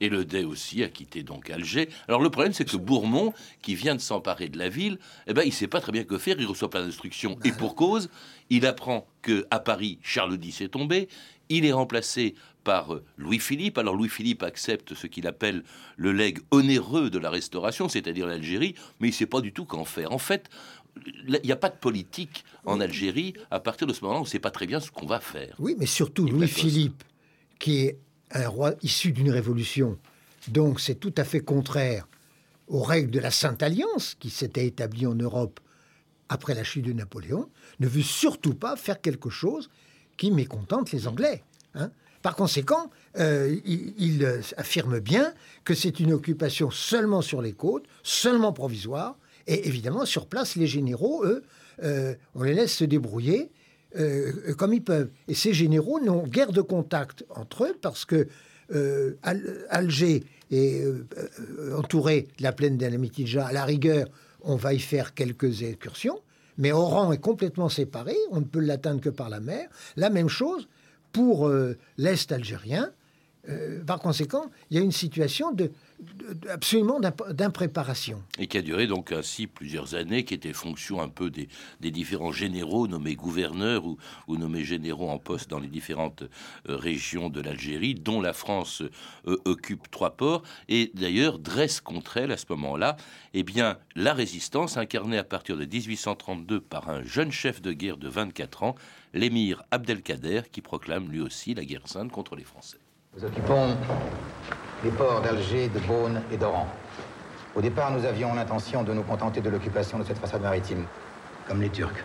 Et 0.00 0.08
le 0.08 0.24
Dey 0.24 0.44
aussi 0.44 0.82
a 0.82 0.88
quitté 0.88 1.22
donc 1.22 1.50
Alger. 1.50 1.88
Alors 2.08 2.20
le 2.20 2.30
problème, 2.30 2.52
c'est 2.52 2.64
que 2.64 2.76
Bourmont, 2.76 3.32
qui 3.62 3.74
vient 3.74 3.94
de 3.94 4.00
s'emparer 4.00 4.48
de 4.48 4.58
la 4.58 4.68
ville, 4.68 4.98
eh 5.26 5.34
ben, 5.34 5.42
il 5.44 5.52
sait 5.52 5.68
pas 5.68 5.80
très 5.80 5.92
bien 5.92 6.04
que 6.04 6.18
faire. 6.18 6.36
Il 6.38 6.46
reçoit 6.46 6.70
plein 6.70 6.84
d'instructions. 6.84 7.38
Et 7.44 7.52
pour 7.52 7.74
cause, 7.74 8.10
il 8.50 8.66
apprend 8.66 9.06
que 9.22 9.46
à 9.50 9.60
Paris, 9.60 9.98
Charles 10.02 10.38
X 10.42 10.60
est 10.60 10.68
tombé. 10.68 11.08
Il 11.48 11.64
est 11.64 11.72
remplacé 11.72 12.34
par 12.64 12.94
euh, 12.94 13.04
Louis-Philippe. 13.16 13.78
Alors 13.78 13.94
Louis-Philippe 13.94 14.42
accepte 14.42 14.94
ce 14.94 15.06
qu'il 15.06 15.26
appelle 15.26 15.62
le 15.96 16.12
legs 16.12 16.38
onéreux 16.50 17.10
de 17.10 17.18
la 17.18 17.30
Restauration, 17.30 17.88
c'est-à-dire 17.88 18.26
l'Algérie, 18.26 18.74
mais 19.00 19.08
il 19.08 19.10
ne 19.10 19.16
sait 19.16 19.26
pas 19.26 19.40
du 19.40 19.52
tout 19.52 19.64
qu'en 19.64 19.84
faire. 19.84 20.12
En 20.12 20.18
fait, 20.18 20.48
il 21.06 21.40
n'y 21.44 21.52
a 21.52 21.56
pas 21.56 21.68
de 21.68 21.76
politique 21.76 22.44
en 22.64 22.80
Algérie 22.80 23.34
à 23.50 23.60
partir 23.60 23.86
de 23.86 23.92
ce 23.92 24.02
moment-là, 24.02 24.20
on 24.20 24.24
ne 24.24 24.28
sait 24.28 24.38
pas 24.38 24.50
très 24.50 24.66
bien 24.66 24.80
ce 24.80 24.90
qu'on 24.90 25.06
va 25.06 25.20
faire. 25.20 25.54
Oui, 25.58 25.76
mais 25.78 25.86
surtout 25.86 26.26
Louis-Philippe, 26.26 27.02
qui 27.58 27.78
est 27.78 27.98
un 28.32 28.48
roi 28.48 28.74
issu 28.82 29.12
d'une 29.12 29.30
révolution, 29.30 29.98
donc 30.48 30.80
c'est 30.80 30.94
tout 30.94 31.14
à 31.16 31.24
fait 31.24 31.40
contraire 31.40 32.06
aux 32.68 32.82
règles 32.82 33.10
de 33.10 33.18
la 33.18 33.30
Sainte 33.30 33.62
Alliance 33.62 34.14
qui 34.18 34.30
s'était 34.30 34.66
établie 34.66 35.06
en 35.06 35.14
Europe 35.14 35.60
après 36.28 36.54
la 36.54 36.62
chute 36.62 36.84
de 36.84 36.92
Napoléon, 36.92 37.50
ne 37.80 37.88
veut 37.88 38.02
surtout 38.02 38.54
pas 38.54 38.76
faire 38.76 39.00
quelque 39.00 39.28
chose 39.28 39.68
qui 40.16 40.30
mécontente 40.30 40.92
les 40.92 41.08
Anglais. 41.08 41.42
Hein. 41.74 41.90
Par 42.22 42.36
conséquent, 42.36 42.90
euh, 43.18 43.56
il, 43.64 44.24
euh, 44.24 44.40
affirme 44.56 45.00
bien 45.00 45.32
que 45.64 45.74
c'est 45.74 46.00
une 46.00 46.12
occupation 46.12 46.70
seulement 46.70 47.22
sur 47.22 47.40
les 47.40 47.52
côtes, 47.52 47.84
seulement 48.02 48.52
provisoire, 48.52 49.16
et 49.46 49.66
évidemment, 49.66 50.04
sur 50.04 50.26
place, 50.26 50.56
les 50.56 50.66
généraux, 50.66 51.24
eux, 51.24 51.42
euh, 51.82 52.14
on 52.34 52.42
les 52.42 52.54
laisse 52.54 52.74
se 52.74 52.84
débrouiller 52.84 53.50
comme 54.56 54.72
ils 54.72 54.84
peuvent. 54.84 55.10
Et 55.26 55.34
ces 55.34 55.52
généraux 55.52 55.98
n'ont 55.98 56.22
guère 56.22 56.52
de 56.52 56.60
contact 56.60 57.24
entre 57.28 57.64
eux 57.64 57.76
parce 57.82 58.04
que 58.04 58.28
Alger 59.68 60.22
est 60.52 60.84
entouré 61.76 62.28
de 62.38 62.44
la 62.44 62.52
plaine 62.52 62.78
d'Alamitidja. 62.78 63.46
À 63.46 63.52
la 63.52 63.64
rigueur, 63.64 64.06
on 64.42 64.54
va 64.54 64.74
y 64.74 64.78
faire 64.78 65.12
quelques 65.12 65.64
incursions, 65.64 66.20
mais 66.56 66.70
Oran 66.70 67.10
est 67.10 67.18
complètement 67.18 67.68
séparé, 67.68 68.14
on 68.30 68.38
ne 68.38 68.44
peut 68.44 68.60
l'atteindre 68.60 69.00
que 69.00 69.08
par 69.08 69.28
la 69.28 69.40
mer. 69.40 69.68
La 69.96 70.08
même 70.08 70.28
chose 70.28 70.68
pour 71.12 71.48
euh, 71.48 71.76
l'Est 71.96 72.32
algérien. 72.32 72.92
Euh, 73.48 73.82
par 73.84 73.98
conséquent, 73.98 74.50
il 74.70 74.76
y 74.76 74.80
a 74.80 74.82
une 74.82 74.92
situation 74.92 75.56
absolument 76.48 77.00
d'impréparation. 77.30 78.22
Et 78.38 78.46
qui 78.46 78.58
a 78.58 78.62
duré 78.62 78.86
donc 78.86 79.12
ainsi 79.12 79.46
plusieurs 79.46 79.94
années, 79.94 80.24
qui 80.24 80.34
était 80.34 80.52
fonction 80.52 81.00
un 81.00 81.08
peu 81.08 81.30
des, 81.30 81.48
différents 81.90 82.32
généraux 82.32 82.86
nommés 82.86 83.16
gouverneurs 83.16 83.84
ou, 83.86 84.36
nommés 84.36 84.64
généraux 84.64 85.08
en 85.08 85.18
poste 85.18 85.48
dans 85.48 85.58
les 85.58 85.68
différentes 85.68 86.22
euh, 86.22 86.76
régions 86.76 87.30
de 87.30 87.40
l'Algérie, 87.40 87.94
dont 87.94 88.20
la 88.20 88.32
France 88.32 88.82
occupe 89.24 89.90
trois 89.90 90.16
ports, 90.16 90.42
et 90.68 90.90
d'ailleurs 90.94 91.38
dresse 91.38 91.80
contre 91.80 92.16
elle 92.16 92.32
à 92.32 92.36
ce 92.36 92.46
moment-là 92.50 92.96
eh 93.32 93.42
bien, 93.42 93.78
la 93.94 94.12
résistance 94.12 94.76
incarnée 94.76 95.18
à 95.18 95.24
partir 95.24 95.56
de 95.56 95.64
1832 95.64 96.60
par 96.60 96.88
un 96.88 97.02
jeune 97.02 97.30
chef 97.30 97.62
de 97.62 97.72
guerre 97.72 97.96
de 97.96 98.08
24 98.08 98.62
ans, 98.64 98.74
l'émir 99.14 99.62
Abdelkader, 99.70 100.42
qui 100.50 100.60
proclame 100.60 101.10
lui 101.10 101.20
aussi 101.20 101.54
la 101.54 101.64
guerre 101.64 101.86
sainte 101.88 102.10
contre 102.10 102.36
les 102.36 102.44
Français. 102.44 102.78
Nous 103.16 103.24
occupons 103.24 103.76
les 104.84 104.90
ports 104.92 105.20
d'Alger, 105.20 105.68
de 105.68 105.80
Beaune 105.80 106.22
et 106.30 106.36
d'Oran. 106.36 106.68
Au 107.56 107.60
départ, 107.60 107.90
nous 107.90 108.04
avions 108.04 108.32
l'intention 108.34 108.84
de 108.84 108.92
nous 108.92 109.02
contenter 109.02 109.40
de 109.40 109.50
l'occupation 109.50 109.98
de 109.98 110.04
cette 110.04 110.18
façade 110.18 110.42
maritime, 110.42 110.86
comme 111.48 111.60
les 111.60 111.68
Turcs. 111.70 112.04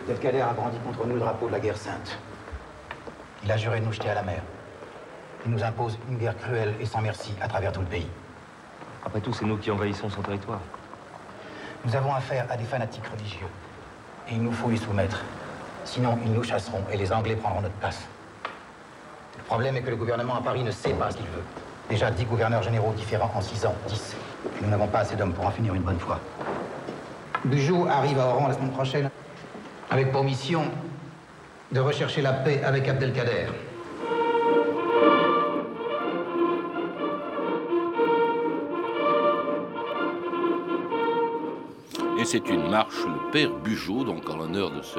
Abdelkader 0.00 0.40
a 0.40 0.54
brandi 0.54 0.78
contre 0.78 1.06
nous 1.06 1.16
le 1.16 1.20
drapeau 1.20 1.48
de 1.48 1.52
la 1.52 1.60
guerre 1.60 1.76
sainte. 1.76 2.18
Il 3.44 3.52
a 3.52 3.58
juré 3.58 3.80
de 3.80 3.84
nous 3.84 3.92
jeter 3.92 4.08
à 4.08 4.14
la 4.14 4.22
mer. 4.22 4.40
Il 5.44 5.52
nous 5.52 5.62
impose 5.62 5.98
une 6.08 6.16
guerre 6.16 6.38
cruelle 6.38 6.74
et 6.80 6.86
sans 6.86 7.02
merci 7.02 7.34
à 7.42 7.46
travers 7.46 7.70
tout 7.70 7.80
le 7.80 7.86
pays. 7.86 8.08
Après 9.04 9.20
tout, 9.20 9.34
c'est 9.34 9.44
nous 9.44 9.58
qui 9.58 9.70
envahissons 9.70 10.08
son 10.08 10.22
territoire. 10.22 10.60
Nous 11.84 11.94
avons 11.94 12.14
affaire 12.14 12.46
à 12.50 12.56
des 12.56 12.64
fanatiques 12.64 13.06
religieux. 13.06 13.48
Et 14.30 14.32
il 14.32 14.42
nous 14.42 14.52
faut 14.52 14.68
lui 14.68 14.78
soumettre. 14.78 15.22
Sinon, 15.84 16.18
ils 16.24 16.32
nous 16.32 16.42
chasseront 16.42 16.82
et 16.90 16.96
les 16.96 17.12
Anglais 17.12 17.36
prendront 17.36 17.60
notre 17.60 17.74
place. 17.74 18.08
Le 19.46 19.48
problème 19.50 19.76
est 19.76 19.82
que 19.82 19.90
le 19.90 19.96
gouvernement 19.96 20.34
à 20.34 20.40
Paris 20.40 20.64
ne 20.64 20.72
sait 20.72 20.90
pas 20.90 21.08
ce 21.12 21.18
qu'il 21.18 21.26
veut. 21.26 21.44
Déjà 21.88 22.10
dix 22.10 22.24
gouverneurs 22.24 22.64
généraux 22.64 22.92
différents 22.94 23.30
en 23.32 23.40
six 23.40 23.64
ans, 23.64 23.76
dix. 23.86 24.16
Et 24.44 24.64
nous 24.64 24.68
n'avons 24.68 24.88
pas 24.88 24.98
assez 24.98 25.14
d'hommes 25.14 25.34
pour 25.34 25.46
en 25.46 25.52
finir 25.52 25.72
une 25.72 25.82
bonne 25.82 26.00
fois. 26.00 26.18
Bujoux 27.44 27.86
arrive 27.88 28.18
à 28.18 28.26
Oran 28.26 28.48
la 28.48 28.54
semaine 28.54 28.72
prochaine 28.72 29.08
avec 29.88 30.10
pour 30.10 30.24
mission 30.24 30.62
de 31.70 31.78
rechercher 31.78 32.22
la 32.22 32.32
paix 32.32 32.60
avec 32.64 32.88
Abdelkader. 32.88 33.46
c'est 42.26 42.48
une 42.48 42.68
marche, 42.68 43.04
le 43.04 43.30
père 43.30 43.50
Bugeaud, 43.62 44.02
donc 44.02 44.28
en 44.28 44.36
l'honneur 44.36 44.72
de 44.72 44.82
ce 44.82 44.98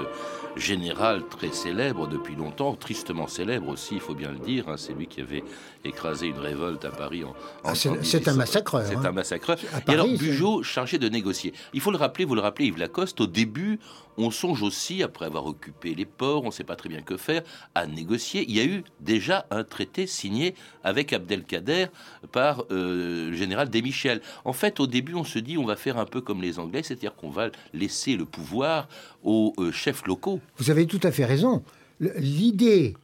général 0.58 1.24
très 1.28 1.52
célèbre 1.52 2.08
depuis 2.08 2.36
longtemps, 2.36 2.76
tristement 2.76 3.28
célèbre 3.28 3.70
aussi, 3.70 3.96
il 3.96 4.02
faut 4.02 4.16
bien 4.16 4.32
le 4.32 4.40
dire. 4.40 4.70
Hein. 4.70 4.76
c'est 4.78 4.94
lui 4.94 5.08
qui 5.08 5.22
avait 5.22 5.44
écrasé 5.84 6.28
une 6.28 6.40
révolte 6.40 6.86
à 6.86 6.92
Paris 6.92 7.24
en. 7.24 7.34
Ah, 7.64 7.74
c'est 7.76 8.28
un 8.28 8.34
massacre. 8.34 8.84
C'est 8.86 9.06
un 9.06 9.12
massacre. 9.12 9.56
Et 9.88 9.92
alors 9.92 10.08
Bugeaud 10.08 10.64
chargé 10.64 10.98
de 10.98 11.10
négocier. 11.10 11.54
Il 11.74 11.82
faut 11.82 11.92
le 11.92 11.98
rappeler, 11.98 12.26
vous 12.26 12.36
le 12.36 12.42
rappelez, 12.42 12.68
Yves 12.68 12.78
Lacoste. 12.78 13.22
Au 13.22 13.28
début, 13.28 13.80
on 14.18 14.32
songe 14.32 14.64
aussi, 14.64 15.04
après 15.04 15.26
avoir 15.26 15.46
occupé 15.46 15.94
les 15.94 16.06
ports, 16.06 16.44
on 16.44 16.48
ne 16.48 16.52
sait 16.52 16.64
pas 16.64 16.76
très 16.76 16.90
bien 16.90 17.02
que 17.02 17.18
faire, 17.18 17.44
à 17.76 17.86
négocier. 17.86 18.46
Il 18.48 18.56
y 18.56 18.60
a 18.60 18.66
eu 18.66 18.84
déjà 19.00 19.46
un 19.52 19.64
traité 19.64 20.08
signé 20.08 20.56
avec 20.84 21.14
Abdelkader 21.14 21.88
par 22.32 22.64
euh, 22.72 23.30
le 23.30 23.36
général 23.36 23.70
Desmichel. 23.70 24.22
En 24.44 24.54
fait, 24.54 24.80
au 24.80 24.88
début, 24.88 25.14
on 25.14 25.24
se 25.24 25.40
dit 25.40 25.58
on 25.58 25.66
va 25.66 25.76
faire 25.76 25.98
un 25.98 26.06
peu 26.06 26.22
comme 26.22 26.42
les 26.42 26.58
Anglais, 26.60 26.82
c'est-à-dire 26.84 27.16
qu'on 27.16 27.30
va 27.30 27.50
laisser 27.74 28.16
le 28.16 28.26
pouvoir 28.26 28.88
aux 29.24 29.54
euh, 29.60 29.72
chefs 29.72 30.06
locaux. 30.06 30.40
Vous 30.58 30.72
avez 30.72 30.88
tout 30.88 31.00
à 31.04 31.12
fait 31.12 31.25
raison. 31.25 31.63
L'idée 32.00 32.96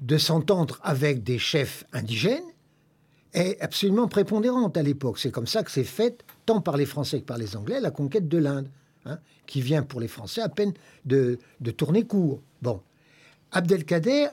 de 0.00 0.18
s'entendre 0.18 0.78
avec 0.82 1.22
des 1.22 1.38
chefs 1.38 1.84
indigènes 1.92 2.42
est 3.34 3.60
absolument 3.60 4.08
prépondérante 4.08 4.76
à 4.76 4.82
l'époque. 4.82 5.18
C'est 5.18 5.30
comme 5.30 5.46
ça 5.46 5.62
que 5.62 5.70
c'est 5.70 5.84
fait, 5.84 6.24
tant 6.46 6.60
par 6.60 6.76
les 6.76 6.86
Français 6.86 7.20
que 7.20 7.26
par 7.26 7.38
les 7.38 7.56
Anglais, 7.56 7.80
la 7.80 7.90
conquête 7.90 8.28
de 8.28 8.38
l'Inde, 8.38 8.68
hein, 9.04 9.18
qui 9.46 9.60
vient 9.60 9.82
pour 9.82 10.00
les 10.00 10.08
Français 10.08 10.40
à 10.40 10.48
peine 10.48 10.72
de, 11.04 11.38
de 11.60 11.70
tourner 11.70 12.04
court. 12.04 12.40
Bon, 12.62 12.80
Abdelkader 13.52 14.28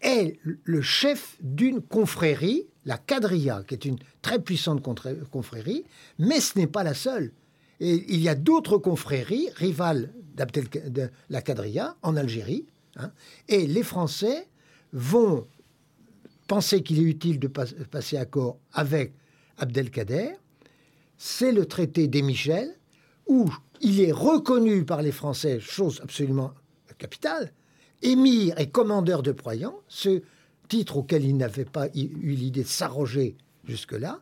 est 0.00 0.38
le 0.42 0.82
chef 0.82 1.36
d'une 1.40 1.80
confrérie, 1.80 2.66
la 2.84 2.96
Quadrilla, 2.96 3.62
qui 3.66 3.74
est 3.74 3.84
une 3.84 3.98
très 4.22 4.40
puissante 4.40 4.82
confrérie, 5.30 5.84
mais 6.18 6.40
ce 6.40 6.58
n'est 6.58 6.66
pas 6.66 6.82
la 6.82 6.94
seule. 6.94 7.32
Il 7.80 8.20
y 8.20 8.28
a 8.28 8.34
d'autres 8.34 8.78
confréries 8.78 9.48
rivales 9.56 10.12
de 10.34 11.10
la 11.30 11.42
Quadrilla 11.42 11.96
en 12.02 12.16
Algérie. 12.16 12.66
Hein, 12.96 13.10
et 13.48 13.66
les 13.66 13.82
Français 13.82 14.48
vont 14.92 15.46
penser 16.46 16.82
qu'il 16.82 16.98
est 16.98 17.04
utile 17.04 17.38
de 17.38 17.48
passer 17.48 18.16
accord 18.16 18.58
avec 18.72 19.14
Abdelkader. 19.58 20.32
C'est 21.16 21.52
le 21.52 21.66
traité 21.66 22.08
des 22.08 22.22
Michel, 22.22 22.76
où 23.26 23.50
il 23.80 24.00
est 24.00 24.12
reconnu 24.12 24.84
par 24.84 25.00
les 25.02 25.12
Français, 25.12 25.60
chose 25.60 26.00
absolument 26.02 26.52
capitale, 26.98 27.52
émir 28.02 28.58
et 28.58 28.68
commandeur 28.68 29.22
de 29.22 29.32
Proyant, 29.32 29.76
ce 29.88 30.22
titre 30.68 30.98
auquel 30.98 31.24
il 31.24 31.36
n'avait 31.36 31.64
pas 31.64 31.88
eu 31.88 32.08
l'idée 32.34 32.62
de 32.62 32.68
s'arroger 32.68 33.36
jusque-là. 33.64 34.20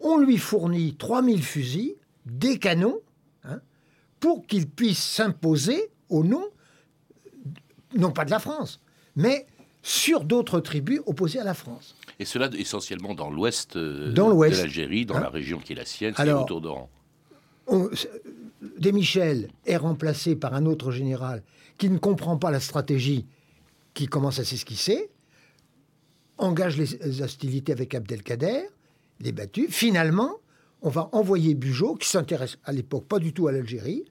On 0.00 0.18
lui 0.18 0.38
fournit 0.38 0.94
3000 0.96 1.42
fusils 1.42 1.96
des 2.30 2.58
canons 2.58 3.00
hein, 3.44 3.60
pour 4.20 4.46
qu'ils 4.46 4.68
puissent 4.68 5.04
s'imposer 5.04 5.90
au 6.08 6.24
nom, 6.24 6.44
non 7.96 8.10
pas 8.10 8.24
de 8.24 8.30
la 8.30 8.38
France, 8.38 8.80
mais 9.16 9.46
sur 9.82 10.24
d'autres 10.24 10.60
tribus 10.60 11.00
opposées 11.06 11.40
à 11.40 11.44
la 11.44 11.54
France. 11.54 11.94
Et 12.18 12.24
cela 12.24 12.50
essentiellement 12.56 13.14
dans 13.14 13.30
l'ouest 13.30 13.76
euh, 13.76 14.12
de 14.12 14.56
l'Algérie, 14.56 15.06
dans 15.06 15.16
hein. 15.16 15.20
la 15.20 15.30
région 15.30 15.58
qui 15.58 15.72
est 15.72 15.76
la 15.76 15.84
sienne, 15.84 16.14
c'est 16.16 16.32
autour 16.32 16.60
d'Oran. 16.60 16.90
Desmichel 18.78 19.50
est 19.66 19.76
remplacé 19.76 20.34
par 20.34 20.54
un 20.54 20.66
autre 20.66 20.90
général 20.90 21.42
qui 21.76 21.90
ne 21.90 21.98
comprend 21.98 22.36
pas 22.36 22.50
la 22.50 22.60
stratégie 22.60 23.26
qui 23.94 24.06
commence 24.06 24.38
à 24.40 24.44
s'esquisser, 24.44 25.10
engage 26.38 26.76
les 26.76 27.22
hostilités 27.22 27.72
avec 27.72 27.94
Abdelkader, 27.94 28.64
les 29.20 29.32
battus. 29.32 29.68
Finalement, 29.70 30.36
on 30.82 30.90
va 30.90 31.08
envoyer 31.12 31.54
Bugeaud, 31.54 31.96
qui 31.96 32.08
s'intéresse 32.08 32.58
à 32.64 32.72
l'époque 32.72 33.06
pas 33.06 33.18
du 33.18 33.32
tout 33.32 33.48
à 33.48 33.52
l'Algérie, 33.52 34.04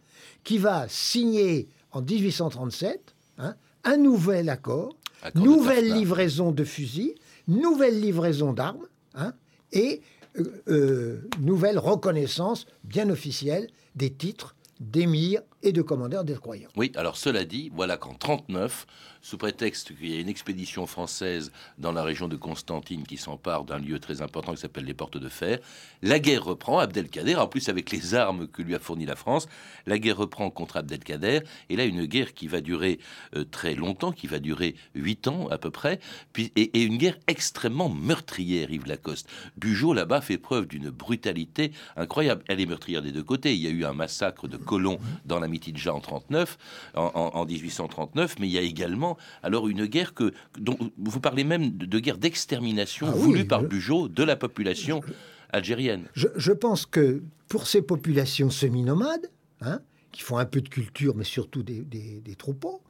qui 0.44 0.58
va 0.58 0.88
signer 0.90 1.68
en 1.92 2.02
1837 2.02 3.16
hein, 3.38 3.56
un 3.84 3.98
nouvel 3.98 4.50
accord, 4.50 4.96
nouvelle 5.36 5.94
livraison 5.94 6.52
de 6.52 6.64
fusils, 6.64 7.16
nouvelle 7.48 8.00
livraison 8.00 8.54
d'armes, 8.54 8.88
hein, 9.16 9.34
et 9.72 10.02
euh, 10.38 10.62
euh, 10.68 11.30
nouvelle 11.40 11.80
reconnaissance 11.80 12.66
bien 12.84 13.10
officielle 13.10 13.68
des 13.96 14.12
titres 14.12 14.56
d'émir 14.80 15.42
et 15.64 15.72
de 15.72 15.82
commandeurs 15.82 16.24
des 16.24 16.36
croyants. 16.36 16.70
Oui, 16.76 16.92
alors 16.96 17.18
cela 17.18 17.44
dit, 17.44 17.72
voilà 17.74 17.98
qu'en 17.98 18.14
39, 18.14 18.86
sous 19.22 19.38
prétexte 19.38 19.98
qu'il 19.98 20.14
y 20.14 20.18
a 20.18 20.22
une 20.22 20.30
expédition 20.30 20.86
française 20.86 21.52
dans 21.78 21.92
la 21.92 22.04
région 22.04 22.28
de 22.28 22.36
Constantine 22.36 23.04
qui 23.04 23.18
s'empare 23.18 23.66
d'un 23.66 23.80
lieu 23.80 24.00
très 24.00 24.22
important 24.22 24.54
qui 24.54 24.62
s'appelle 24.62 24.86
les 24.86 24.94
Portes 24.94 25.18
de 25.18 25.30
Fer, 25.30 25.60
la 26.02 26.20
guerre 26.20 26.46
reprend, 26.46 26.80
Abdelkader, 26.80 27.36
en 27.36 27.48
plus 27.48 27.70
avec 27.70 27.92
les 27.92 28.16
armes 28.16 28.48
que 28.48 28.62
lui 28.62 28.76
a 28.76 28.80
fournies 28.80 29.06
la 29.06 29.16
France, 29.16 29.48
la 29.86 30.00
guerre 30.00 30.18
reprend 30.18 30.50
contre 30.50 30.78
Abdelkader, 30.78 31.42
et 31.70 31.76
là 31.76 31.86
une 31.86 32.06
guerre 32.06 32.34
qui 32.34 32.48
va 32.48 32.62
durer 32.62 33.00
euh, 33.36 33.44
très 33.44 33.76
longtemps, 33.76 34.12
qui 34.12 34.28
va 34.28 34.40
durer 34.40 34.76
huit 34.96 35.28
ans 35.28 35.48
à 35.50 35.58
peu 35.58 35.72
près, 35.72 36.00
puis, 36.34 36.52
et, 36.56 36.84
une 36.84 36.98
guerre 36.98 37.18
extrêmement 37.28 37.90
meurtrière, 37.90 38.72
Yves 38.72 38.88
Lacoste. 38.88 39.30
Bugeaud 39.58 39.94
là-bas 39.94 40.22
fait 40.22 40.38
preuve 40.38 40.68
d'une 40.68 40.90
brutalité 40.90 41.72
incroyable. 41.96 42.44
Elle 42.48 42.62
est 42.62 42.66
meurtrière 42.66 43.02
des 43.02 43.12
deux 43.12 43.24
côtés. 43.24 43.54
Il 43.54 43.62
y 43.62 43.68
a 43.68 43.72
eu 43.72 43.84
un 43.84 43.94
massacre 43.94 44.48
de 44.48 44.58
colons 44.58 45.00
dans 45.26 45.40
la 45.40 45.47
Mitidja 45.48 45.94
en 45.94 46.00
39, 46.00 46.58
en 46.96 47.46
1839, 47.46 48.36
mais 48.40 48.48
il 48.48 48.52
y 48.52 48.58
a 48.58 48.62
également 48.62 49.18
alors 49.44 49.68
une 49.68 49.86
guerre 49.86 50.14
que, 50.14 50.34
dont 50.60 50.78
vous 50.98 51.20
parlez 51.20 51.44
même 51.44 51.72
de, 51.72 52.00
guerre 52.00 52.18
d'extermination 52.18 53.08
ah 53.10 53.12
voulue 53.12 53.46
par 53.46 53.64
Bugeaud 53.64 54.08
de 54.08 54.24
la 54.24 54.36
population 54.36 55.02
algérienne. 55.50 56.08
Je, 56.14 56.52
pense 56.52 56.86
que 56.86 57.24
pour 57.48 57.68
ces 57.68 57.82
populations 57.82 58.50
semi-nomades, 58.50 59.32
hein, 59.62 59.80
qui 60.12 60.22
font 60.22 60.38
un 60.38 60.46
peu 60.46 60.62
de 60.62 60.70
culture, 60.70 61.16
mais 61.16 61.24
surtout 61.24 61.64
des, 61.64 62.36
troupeaux, 62.38 62.82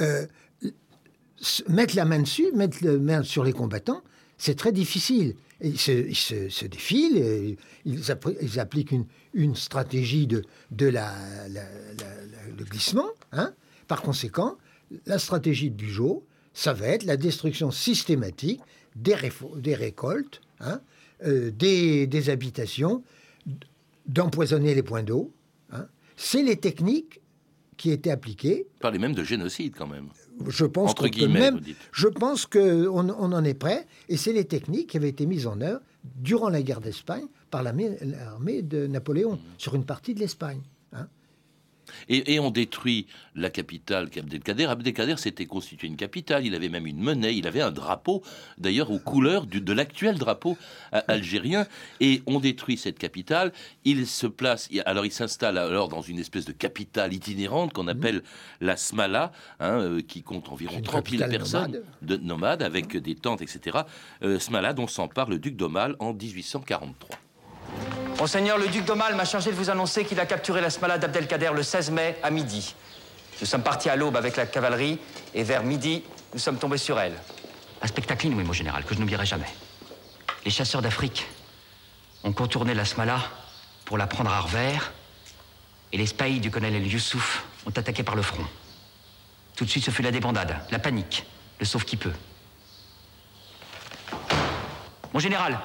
euh, 0.00 0.26
mettre 1.68 1.96
la 1.96 2.04
main 2.04 2.20
dessus, 2.20 2.52
mettre 2.54 2.78
la 2.82 2.96
main 2.98 3.22
sur 3.22 3.44
les 3.44 3.52
combattants, 3.52 4.02
c'est 4.40 4.54
très 4.54 4.72
difficile. 4.72 5.36
Ils 5.60 5.78
se, 5.78 6.64
défilent, 6.64 7.58
ils, 7.84 8.58
appliquent 8.58 8.94
une, 9.34 9.54
stratégie 9.54 10.26
de, 10.26 10.42
de 10.70 10.86
la, 10.86 11.14
le 12.56 12.64
glissement. 12.64 13.10
Hein. 13.32 13.52
Par 13.86 14.00
conséquent, 14.00 14.56
la 15.04 15.18
stratégie 15.18 15.70
de 15.70 15.76
Bugeaud, 15.76 16.24
ça 16.54 16.72
va 16.72 16.86
être 16.86 17.04
la 17.04 17.18
destruction 17.18 17.70
systématique 17.70 18.62
des, 18.96 19.14
récoltes, 19.74 20.40
hein, 20.60 20.80
euh, 21.26 21.50
des, 21.50 22.30
habitations, 22.30 23.04
d'empoisonner 24.06 24.74
les 24.74 24.82
points 24.82 25.02
d'eau. 25.02 25.30
Hein. 25.70 25.86
C'est 26.16 26.42
les 26.42 26.56
techniques 26.56 27.20
qui 27.76 27.90
étaient 27.90 28.10
appliquées. 28.10 28.66
Parlez 28.80 28.98
même 28.98 29.14
de 29.14 29.22
génocide 29.22 29.74
quand 29.76 29.86
même. 29.86 30.08
Je 30.48 30.64
pense 30.64 30.90
Entre 30.90 31.26
même, 31.26 31.60
je 31.92 32.08
pense 32.08 32.46
qu'on 32.46 33.10
on 33.10 33.32
en 33.32 33.44
est 33.44 33.54
prêt, 33.54 33.86
et 34.08 34.16
c'est 34.16 34.32
les 34.32 34.44
techniques 34.44 34.90
qui 34.90 34.96
avaient 34.96 35.08
été 35.08 35.26
mises 35.26 35.46
en 35.46 35.60
œuvre 35.60 35.80
durant 36.04 36.48
la 36.48 36.62
guerre 36.62 36.80
d'Espagne 36.80 37.26
par 37.50 37.62
l'armée 37.62 38.62
de 38.62 38.86
Napoléon 38.86 39.32
mmh. 39.32 39.38
sur 39.58 39.74
une 39.74 39.84
partie 39.84 40.14
de 40.14 40.20
l'Espagne. 40.20 40.60
Et, 42.08 42.38
on 42.40 42.50
détruit 42.50 43.06
la 43.34 43.50
capitale 43.50 44.08
qu'Abdelkader. 44.08 44.66
Abdelkader 44.66 45.16
s'était 45.16 45.46
constitué 45.46 45.88
une 45.88 45.96
capitale, 45.96 46.46
il 46.46 46.54
avait 46.54 46.68
même 46.68 46.86
une 46.86 46.98
monnaie, 46.98 47.36
il 47.36 47.46
avait 47.46 47.60
un 47.60 47.70
drapeau, 47.70 48.22
d'ailleurs 48.58 48.90
aux 48.90 48.98
couleurs 48.98 49.46
de 49.46 49.72
l'actuel 49.72 50.18
drapeau 50.18 50.56
algérien. 50.92 51.66
Et 52.00 52.22
on 52.26 52.40
détruit 52.40 52.76
cette 52.76 52.98
capitale, 52.98 53.52
il 53.84 54.06
se 54.06 54.26
place, 54.26 54.68
alors 54.86 55.04
il 55.04 55.12
s'installe 55.12 55.58
alors 55.58 55.88
dans 55.88 56.02
une 56.02 56.18
espèce 56.18 56.44
de 56.44 56.52
capitale 56.52 57.12
itinérante 57.12 57.72
qu'on 57.72 57.88
appelle 57.88 58.22
la 58.60 58.76
Smala, 58.76 59.32
hein, 59.58 59.80
euh, 59.80 60.02
qui 60.02 60.22
compte 60.22 60.48
environ 60.48 60.80
30 60.80 61.10
000 61.10 61.30
personnes 61.30 61.72
nomade. 61.72 61.84
de 62.02 62.16
nomades 62.16 62.62
avec 62.62 62.96
des 62.96 63.14
tentes, 63.14 63.42
etc. 63.42 63.78
Euh, 64.22 64.38
Smala 64.38 64.72
dont 64.72 64.86
s'empare 64.86 65.28
le 65.28 65.38
duc 65.38 65.56
d'Aumale 65.56 65.96
en 65.98 66.12
1843. 66.12 67.18
Monseigneur, 68.18 68.58
le 68.58 68.68
duc 68.68 68.84
d'Aumale 68.84 69.14
m'a 69.14 69.24
chargé 69.24 69.50
de 69.50 69.56
vous 69.56 69.70
annoncer 69.70 70.04
qu'il 70.04 70.20
a 70.20 70.26
capturé 70.26 70.60
la 70.60 70.68
Smala 70.70 70.98
d'Abdelkader 70.98 71.52
le 71.54 71.62
16 71.62 71.90
mai 71.90 72.18
à 72.22 72.30
midi. 72.30 72.74
Nous 73.40 73.46
sommes 73.46 73.62
partis 73.62 73.88
à 73.88 73.96
l'aube 73.96 74.16
avec 74.16 74.36
la 74.36 74.44
cavalerie 74.44 74.98
et 75.34 75.42
vers 75.42 75.62
midi, 75.62 76.04
nous 76.34 76.38
sommes 76.38 76.58
tombés 76.58 76.76
sur 76.76 77.00
elle. 77.00 77.14
Un 77.80 77.86
spectacle 77.86 78.26
inouï, 78.26 78.44
mon 78.44 78.52
général, 78.52 78.84
que 78.84 78.94
je 78.94 79.00
n'oublierai 79.00 79.24
jamais. 79.24 79.48
Les 80.44 80.50
chasseurs 80.50 80.82
d'Afrique 80.82 81.26
ont 82.22 82.32
contourné 82.32 82.74
la 82.74 82.84
Smala 82.84 83.20
pour 83.86 83.96
la 83.96 84.06
prendre 84.06 84.30
à 84.30 84.40
revers 84.40 84.92
et 85.92 85.96
les 85.96 86.06
spahis 86.06 86.40
du 86.40 86.50
colonel 86.50 86.86
Youssouf 86.86 87.44
ont 87.66 87.70
attaqué 87.70 88.02
par 88.02 88.16
le 88.16 88.22
front. 88.22 88.44
Tout 89.56 89.64
de 89.64 89.70
suite, 89.70 89.84
ce 89.84 89.90
fut 89.90 90.02
la 90.02 90.10
débandade, 90.10 90.56
la 90.70 90.78
panique, 90.78 91.24
le 91.58 91.66
sauve 91.66 91.84
qui 91.84 91.96
peut. 91.96 92.12
Mon 95.12 95.20
général, 95.20 95.58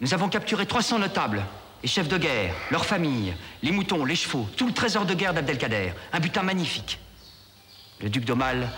nous 0.00 0.14
avons 0.14 0.28
capturé 0.28 0.66
300 0.66 0.98
notables, 0.98 1.44
les 1.82 1.88
chefs 1.88 2.08
de 2.08 2.18
guerre, 2.18 2.54
leurs 2.70 2.86
familles, 2.86 3.34
les 3.62 3.72
moutons, 3.72 4.04
les 4.04 4.16
chevaux, 4.16 4.48
tout 4.56 4.66
le 4.66 4.72
trésor 4.72 5.06
de 5.06 5.14
guerre 5.14 5.34
d'Abdelkader. 5.34 5.92
Un 6.12 6.20
butin 6.20 6.42
magnifique. 6.42 6.98
Le 8.00 8.08
duc 8.08 8.24
d'Aumale 8.24 8.68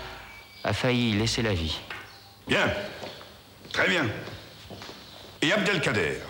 a 0.64 0.72
failli 0.72 1.12
laisser 1.12 1.42
la 1.42 1.52
vie. 1.52 1.78
Bien. 2.48 2.72
Très 3.72 3.88
bien. 3.88 4.06
Et 5.42 5.52
Abdelkader? 5.52 6.20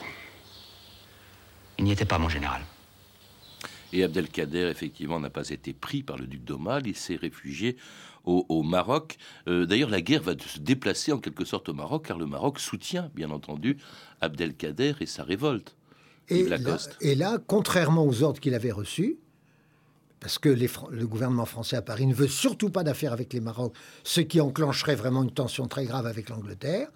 Il 1.79 1.85
n'y 1.85 1.93
était 1.93 2.05
pas, 2.05 2.19
mon 2.19 2.29
général. 2.29 2.61
Et 3.93 4.05
Abdelkader, 4.05 4.69
effectivement, 4.71 5.19
n'a 5.21 5.31
pas 5.31 5.49
été 5.49 5.73
pris 5.73 6.03
par 6.03 6.17
le 6.17 6.27
duc 6.27 6.45
d'Aumale. 6.45 6.87
Il 6.87 6.97
s'est 6.97 7.17
réfugié 7.17 7.77
au, 8.25 8.63
Maroc. 8.63 9.17
Euh, 9.49 9.67
d'ailleurs, 9.67 9.91
la 9.91 10.01
guerre 10.01 10.23
va 10.23 10.35
se 10.39 10.59
déplacer 10.59 11.13
en 11.13 11.19
quelque 11.19 11.45
sorte 11.45 11.69
au 11.69 11.75
Maroc, 11.75 12.07
car 12.07 12.19
le 12.19 12.27
Maroc 12.27 12.61
soutient, 12.61 13.11
bien 13.15 13.31
entendu, 13.31 13.79
Abdelkader 14.21 14.95
et 15.01 15.07
sa 15.07 15.25
révolte. 15.25 15.75
Et 16.29 16.45
là, 16.45 16.59
et 17.01 17.15
là, 17.17 17.39
contrairement 17.45 18.07
aux 18.07 18.23
ordres 18.23 18.39
qu'il 18.39 18.55
avait 18.55 18.71
reçus, 18.71 19.19
parce 20.21 20.39
que 20.39 20.49
le 20.49 21.07
gouvernement 21.07 21.47
français 21.47 21.77
à 21.77 21.83
Paris 21.83 22.07
ne 22.07 22.15
veut 22.15 22.29
surtout 22.29 22.71
pas 22.71 22.85
d'affaires 22.85 23.13
avec 23.13 23.33
les 23.33 23.41
Maroc, 23.41 23.75
ce 24.05 24.21
qui 24.21 24.41
enclencherait 24.41 24.95
vraiment 24.95 25.23
une 25.25 25.33
tension 25.33 25.67
très 25.67 25.87
grave 25.87 26.07
avec 26.07 26.29
l'Angleterre, 26.29 26.89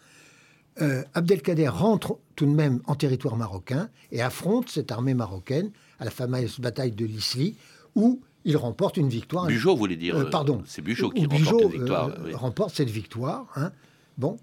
euh, 0.83 1.03
Abdelkader 1.15 1.69
rentre 1.69 2.19
tout 2.37 2.47
de 2.47 2.51
même 2.51 2.81
en 2.87 2.97
territoire 2.97 3.37
marocain 3.37 3.89
et 4.13 4.23
affronte 4.23 4.69
cette 4.69 4.93
armée 4.93 5.15
marocaine 5.15 5.71
à 6.05 6.09
la 6.09 6.11
fameuse 6.11 6.61
bataille 6.61 6.93
de 6.93 7.07
l'Isli, 7.07 7.57
où 7.95 8.21
il 8.45 8.59
remporte 8.59 8.99
une 8.99 9.09
victoire. 9.09 9.47
Bugeaud 9.47 9.75
voulait 9.75 9.97
dire. 9.97 10.17
Euh, 10.17 10.25
pardon. 10.29 10.63
C'est 10.67 10.83
Bugeaud 10.83 11.11
qui 11.11 11.25
remporte 11.25 11.63
une 11.63 11.71
victoire. 11.71 12.09
Euh, 12.09 12.37
remporte 12.37 12.75
cette 12.75 12.91
victoire. 12.91 13.47
Hein. 13.57 13.73
Bon. 14.19 14.37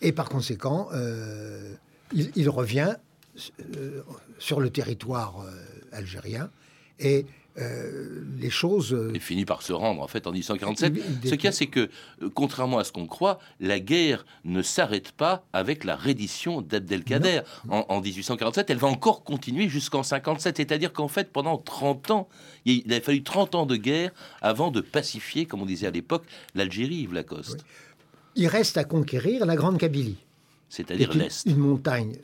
Et 0.00 0.12
par 0.12 0.30
conséquent, 0.30 0.88
euh, 0.94 1.74
il, 2.12 2.48
revient 2.48 2.94
sur 4.38 4.60
le 4.60 4.70
territoire 4.70 5.44
algérien 5.92 6.50
et 7.00 7.26
euh, 7.60 8.22
les 8.38 8.50
choses. 8.50 8.90
Il 8.90 9.16
euh, 9.16 9.20
finit 9.20 9.44
par 9.44 9.62
se 9.62 9.72
rendre, 9.72 10.00
en 10.00 10.06
fait, 10.06 10.26
en 10.26 10.32
1847. 10.32 10.94
Ce 11.24 11.30
qu'il 11.30 11.44
y 11.44 11.46
a, 11.48 11.52
c'est 11.52 11.66
que, 11.66 11.88
euh, 12.22 12.30
contrairement 12.32 12.78
à 12.78 12.84
ce 12.84 12.92
qu'on 12.92 13.06
croit, 13.06 13.38
la 13.58 13.80
guerre 13.80 14.24
ne 14.44 14.62
s'arrête 14.62 15.12
pas 15.12 15.44
avec 15.52 15.84
la 15.84 15.96
reddition 15.96 16.62
d'Abdelkader 16.62 17.40
en, 17.68 18.00
1847. 18.00 18.70
Elle 18.70 18.78
va 18.78 18.88
encore 18.88 19.24
continuer 19.24 19.68
jusqu'en 19.68 20.02
57. 20.02 20.56
C'est-à-dire 20.56 20.92
qu'en 20.92 21.08
fait, 21.08 21.32
pendant 21.32 21.58
30 21.58 22.10
ans, 22.10 22.28
il 22.64 22.92
a 22.92 23.00
fallu 23.00 23.22
30 23.22 23.54
ans 23.54 23.66
de 23.66 23.76
guerre 23.76 24.12
avant 24.40 24.70
de 24.70 24.80
pacifier, 24.80 25.46
comme 25.46 25.62
on 25.62 25.66
disait 25.66 25.86
à 25.88 25.90
l'époque, 25.90 26.24
l'Algérie, 26.54 26.96
Yves 26.96 27.14
Lacoste. 27.14 27.64
Il 28.36 28.46
reste 28.46 28.76
à 28.76 28.84
conquérir 28.84 29.46
la 29.46 29.56
Grande 29.56 29.78
Kabylie. 29.78 30.18
C'est-à-dire 30.68 31.12
l'Est. 31.14 31.46
Une 31.46 31.56
montagne 31.56 32.16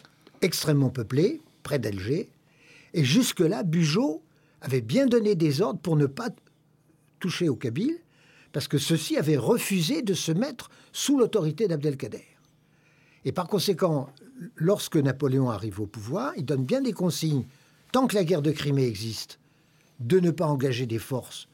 extrêmement 0.42 0.90
peuplée, 0.90 1.40
près 1.62 1.78
d'Alger. 1.78 2.28
Et 2.92 3.02
jusque-là, 3.02 3.64
Bugeaud 3.64 4.22
avait 4.64 4.80
bien 4.80 5.06
donné 5.06 5.34
des 5.34 5.60
ordres 5.60 5.80
pour 5.80 5.96
ne 5.96 6.06
pas 6.06 6.30
toucher 7.20 7.48
aux 7.48 7.56
Kabyles, 7.56 8.00
parce 8.52 8.68
que 8.68 8.78
ceux-ci 8.78 9.16
avaient 9.16 9.36
refusé 9.36 10.02
de 10.02 10.14
se 10.14 10.32
mettre 10.32 10.70
sous 10.92 11.18
l'autorité 11.18 11.68
d'Abdelkader. 11.68 12.24
Et 13.24 13.32
par 13.32 13.46
conséquent, 13.46 14.08
lorsque 14.56 14.96
Napoléon 14.96 15.50
arrive 15.50 15.80
au 15.80 15.86
pouvoir, 15.86 16.32
il 16.36 16.44
donne 16.44 16.64
bien 16.64 16.80
des 16.80 16.92
consignes, 16.92 17.44
tant 17.92 18.06
que 18.06 18.14
la 18.14 18.24
guerre 18.24 18.42
de 18.42 18.52
Crimée 18.52 18.86
existe, 18.86 19.38
de 20.00 20.18
ne 20.18 20.30
pas 20.30 20.46
engager 20.46 20.86
des 20.86 20.98
forces 20.98 21.48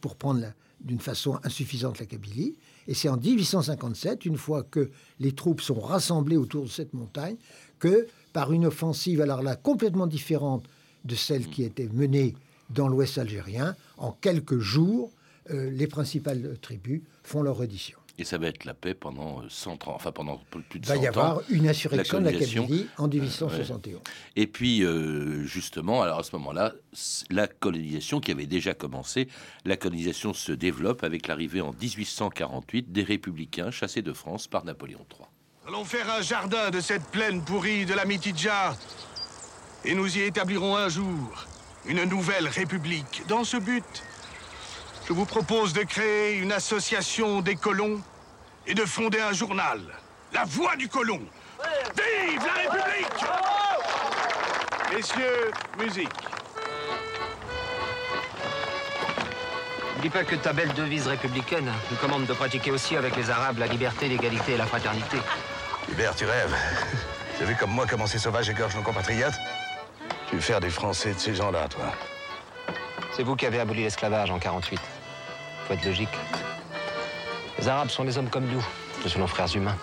pour 0.00 0.16
prendre 0.16 0.46
d'une 0.80 1.00
façon 1.00 1.38
insuffisante 1.42 1.98
la 1.98 2.06
Kabylie. 2.06 2.56
Et 2.86 2.94
c'est 2.94 3.08
en 3.08 3.16
1857, 3.16 4.26
une 4.26 4.36
fois 4.36 4.62
que 4.62 4.90
les 5.20 5.32
troupes 5.32 5.60
sont 5.60 5.80
rassemblées 5.80 6.36
autour 6.36 6.64
de 6.64 6.70
cette 6.70 6.94
montagne, 6.94 7.36
que 7.78 8.06
par 8.32 8.52
une 8.52 8.66
offensive, 8.66 9.20
alors 9.20 9.42
là 9.42 9.56
complètement 9.56 10.06
différente 10.06 10.64
de 11.06 11.14
celle 11.14 11.48
qui 11.48 11.62
était 11.62 11.88
menée 11.92 12.34
dans 12.70 12.88
l'Ouest 12.88 13.18
algérien. 13.18 13.76
En 13.96 14.12
quelques 14.12 14.58
jours, 14.58 15.10
euh, 15.50 15.70
les 15.70 15.86
principales 15.86 16.56
tribus 16.60 17.02
font 17.22 17.42
leur 17.42 17.56
reddition. 17.56 17.98
Et 18.18 18.24
ça 18.24 18.38
va 18.38 18.46
être 18.46 18.64
la 18.64 18.72
paix 18.72 18.94
pendant 18.94 19.42
130, 19.46 19.94
enfin 19.94 20.10
pendant 20.10 20.40
plus 20.50 20.80
de 20.80 20.86
100 20.86 20.92
ans. 20.92 20.94
Il 20.94 20.98
va 20.98 21.04
y 21.04 21.06
avoir 21.06 21.42
une 21.50 21.68
insurrection 21.68 22.20
de 22.20 22.24
la 22.24 22.32
Kabylie 22.32 22.86
en 22.96 23.08
1871. 23.08 24.00
Et 24.36 24.46
puis, 24.46 24.82
euh, 24.82 25.44
justement, 25.44 26.02
alors 26.02 26.20
à 26.20 26.22
ce 26.22 26.34
moment-là, 26.36 26.72
la 27.30 27.46
colonisation 27.46 28.20
qui 28.20 28.30
avait 28.30 28.46
déjà 28.46 28.72
commencé, 28.72 29.28
la 29.66 29.76
colonisation 29.76 30.32
se 30.32 30.52
développe 30.52 31.04
avec 31.04 31.26
l'arrivée 31.26 31.60
en 31.60 31.72
1848 31.72 32.90
des 32.90 33.02
républicains 33.02 33.70
chassés 33.70 34.02
de 34.02 34.14
France 34.14 34.48
par 34.48 34.64
Napoléon 34.64 35.04
III. 35.12 35.28
Allons 35.68 35.84
faire 35.84 36.10
un 36.10 36.22
jardin 36.22 36.70
de 36.70 36.80
cette 36.80 37.04
plaine 37.04 37.42
pourrie 37.42 37.84
de 37.84 37.92
la 37.92 38.06
Mitidja 38.06 38.76
et 39.86 39.94
nous 39.94 40.18
y 40.18 40.22
établirons 40.22 40.76
un 40.76 40.88
jour 40.88 41.46
une 41.86 42.02
nouvelle 42.04 42.48
république. 42.48 43.22
Dans 43.28 43.44
ce 43.44 43.56
but, 43.56 43.84
je 45.06 45.12
vous 45.12 45.24
propose 45.24 45.72
de 45.72 45.84
créer 45.84 46.38
une 46.38 46.50
association 46.50 47.40
des 47.40 47.54
colons 47.54 48.00
et 48.66 48.74
de 48.74 48.84
fonder 48.84 49.20
un 49.20 49.32
journal, 49.32 49.80
La 50.32 50.44
Voix 50.44 50.74
du 50.74 50.88
Colon. 50.88 51.20
Vive 51.94 52.44
la 52.44 52.52
République 52.52 53.06
Messieurs, 54.92 55.50
musique. 55.78 56.08
N'oublie 59.94 60.10
pas 60.10 60.24
que 60.24 60.34
ta 60.34 60.52
belle 60.52 60.72
devise 60.74 61.06
républicaine 61.06 61.70
nous 61.90 61.96
commande 61.98 62.26
de 62.26 62.32
pratiquer 62.32 62.72
aussi 62.72 62.96
avec 62.96 63.16
les 63.16 63.30
Arabes 63.30 63.58
la 63.58 63.66
liberté, 63.66 64.08
l'égalité 64.08 64.52
et 64.52 64.56
la 64.56 64.66
fraternité. 64.66 65.18
Hubert, 65.90 66.14
tu 66.16 66.24
rêves. 66.24 66.54
Tu 67.36 67.42
as 67.42 67.46
vu 67.46 67.54
comme 67.54 67.70
moi 67.70 67.84
comment 67.86 68.06
ces 68.06 68.18
sauvages 68.18 68.48
égorgent 68.48 68.76
nos 68.76 68.82
compatriotes 68.82 69.34
Tu 70.28 70.34
veux 70.34 70.40
faire 70.40 70.60
des 70.60 70.70
Français 70.70 71.14
de 71.14 71.18
ces 71.18 71.34
gens-là, 71.34 71.68
toi 71.68 71.92
C'est 73.12 73.22
vous 73.22 73.36
qui 73.36 73.46
avez 73.46 73.60
aboli 73.60 73.82
l'esclavage 73.82 74.30
en 74.30 74.38
48. 74.38 74.80
Faut 75.66 75.74
être 75.74 75.84
logique. 75.84 76.08
Les 77.58 77.68
Arabes 77.68 77.90
sont 77.90 78.04
des 78.04 78.18
hommes 78.18 78.28
comme 78.28 78.46
nous. 78.46 78.64
Nous 79.02 79.08
sommes 79.08 79.22
nos 79.22 79.28
frères 79.28 79.54
humains. 79.54 79.76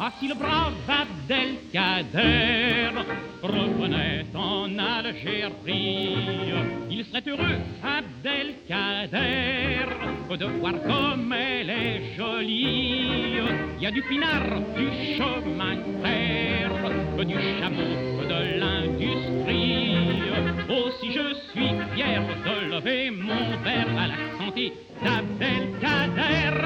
Ah, 0.00 0.12
si 0.20 0.28
le 0.28 0.34
brave 0.34 0.74
Abdelkader 0.86 2.90
revenait 3.42 4.26
en 4.32 4.78
Algérie, 4.78 6.14
il 6.88 7.04
serait 7.04 7.24
heureux, 7.26 7.58
Abdelkader, 7.82 9.88
de 10.36 10.46
voir 10.60 10.74
comme 10.86 11.32
elle 11.32 11.70
est 11.70 12.14
jolie. 12.16 13.40
Il 13.76 13.82
y 13.82 13.86
a 13.86 13.90
du 13.90 14.00
pinard, 14.02 14.60
du 14.76 14.88
chemin 15.16 15.74
de 15.74 16.00
fer, 16.00 16.70
du 17.24 17.34
chameau, 17.58 18.22
de 18.22 18.60
l'industrie. 18.60 18.77
Aussi 20.68 21.12
je 21.12 21.34
suis 21.50 21.70
fier 21.94 22.22
de 22.44 22.70
lever 22.70 23.10
mon 23.10 23.56
verre 23.64 23.88
à 23.98 24.08
la 24.08 24.16
santé 24.38 24.74
d'Abdelkader. 25.02 26.58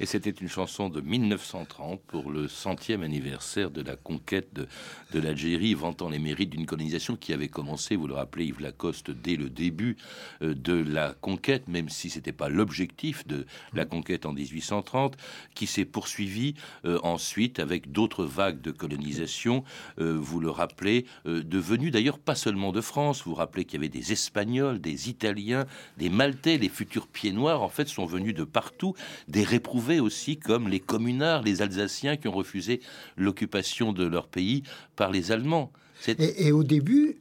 Et 0.00 0.06
c'était 0.06 0.30
une 0.30 0.48
chanson 0.48 0.88
de 0.88 1.02
1930 1.02 2.00
pour 2.06 2.30
le 2.30 2.48
centième 2.48 3.02
anniversaire 3.02 3.70
de 3.70 3.82
la 3.82 3.96
conquête 3.96 4.48
de, 4.54 4.66
de 5.12 5.20
l'Algérie, 5.20 5.74
vantant 5.74 6.08
les 6.08 6.18
mérites 6.18 6.48
d'une 6.48 6.64
colonisation 6.64 7.16
qui 7.16 7.34
avait 7.34 7.48
commencé, 7.48 7.96
vous 7.96 8.06
le 8.06 8.14
rappelez 8.14 8.46
Yves 8.46 8.62
Lacoste, 8.62 9.10
dès 9.10 9.36
le 9.36 9.50
début 9.50 9.98
euh, 10.40 10.54
de 10.54 10.72
la 10.72 11.12
conquête, 11.12 11.68
même 11.68 11.90
si 11.90 12.08
c'était 12.08 12.32
pas 12.32 12.48
l'objectif 12.48 13.26
de 13.26 13.44
la 13.74 13.84
conquête 13.84 14.24
en 14.24 14.32
1830, 14.32 15.18
qui 15.54 15.66
s'est 15.66 15.84
poursuivi 15.84 16.54
euh, 16.86 16.98
ensuite 17.02 17.58
avec 17.58 17.92
d'autres 17.92 18.24
vagues 18.24 18.62
de 18.62 18.70
colonisation, 18.70 19.64
euh, 19.98 20.16
vous 20.18 20.40
le 20.40 20.50
rappelez, 20.50 21.04
devenues 21.26 21.90
d'ailleurs 21.90 22.18
pas 22.18 22.34
seulement 22.34 22.72
de 22.72 22.80
France, 22.80 23.22
vous, 23.24 23.32
vous 23.32 23.36
rappelez 23.36 23.66
qu'il 23.66 23.74
y 23.74 23.76
avait 23.76 23.90
des 23.90 24.12
Espagnols, 24.12 24.80
des 24.80 25.10
Italiens, 25.10 25.66
des 25.98 26.08
Maltais, 26.08 26.56
les 26.56 26.70
futurs 26.70 27.06
pieds 27.06 27.32
noirs 27.32 27.60
en 27.60 27.68
fait 27.68 27.86
sont 27.86 28.06
venus 28.06 28.34
de 28.34 28.44
partout, 28.44 28.94
des 29.28 29.44
réprouvés 29.44 29.89
aussi 29.98 30.38
comme 30.38 30.68
les 30.68 30.78
communards, 30.78 31.42
les 31.42 31.62
Alsaciens 31.62 32.16
qui 32.16 32.28
ont 32.28 32.32
refusé 32.32 32.80
l'occupation 33.16 33.92
de 33.92 34.06
leur 34.06 34.28
pays 34.28 34.62
par 34.94 35.10
les 35.10 35.32
Allemands. 35.32 35.72
Et, 36.06 36.52
au 36.52 36.64
début, 36.64 37.18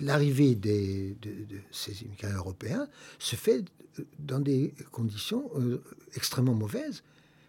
l'arrivée 0.00 0.54
de, 0.54 1.14
ces 1.70 2.02
immigrants 2.02 2.36
européens 2.36 2.88
se 3.18 3.36
fait 3.36 3.64
dans 4.18 4.40
des 4.40 4.74
conditions 4.90 5.50
euh, 5.56 5.82
extrêmement 6.14 6.54
mauvaises, 6.54 7.02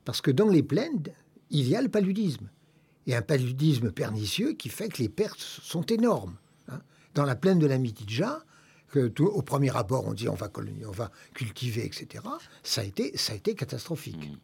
parce 0.05 0.21
que 0.21 0.31
dans 0.31 0.47
les 0.47 0.63
plaines, 0.63 1.03
il 1.49 1.67
y 1.67 1.75
a 1.75 1.81
le 1.81 1.89
paludisme, 1.89 2.49
et 3.07 3.15
un 3.15 3.21
paludisme 3.21 3.91
pernicieux 3.91 4.53
qui 4.53 4.69
fait 4.69 4.89
que 4.89 5.01
les 5.01 5.09
pertes 5.09 5.39
sont 5.39 5.83
énormes. 5.83 6.37
Hein. 6.67 6.79
Dans 7.15 7.25
la 7.25 7.35
plaine 7.35 7.59
de 7.59 7.65
la 7.65 7.77
Mitidja, 7.77 8.45
que 8.89 9.07
tout, 9.07 9.25
au 9.25 9.41
premier 9.41 9.75
abord 9.75 10.05
on 10.07 10.13
dit 10.13 10.29
on 10.29 10.35
va 10.35 10.47
coloniser, 10.47 10.85
on 10.85 10.91
va 10.91 11.11
cultiver, 11.33 11.85
etc. 11.85 12.23
Ça 12.63 12.81
a 12.81 12.83
été, 12.83 13.17
ça 13.17 13.33
a 13.33 13.35
été 13.35 13.55
catastrophique. 13.55 14.17
Mmh. 14.17 14.37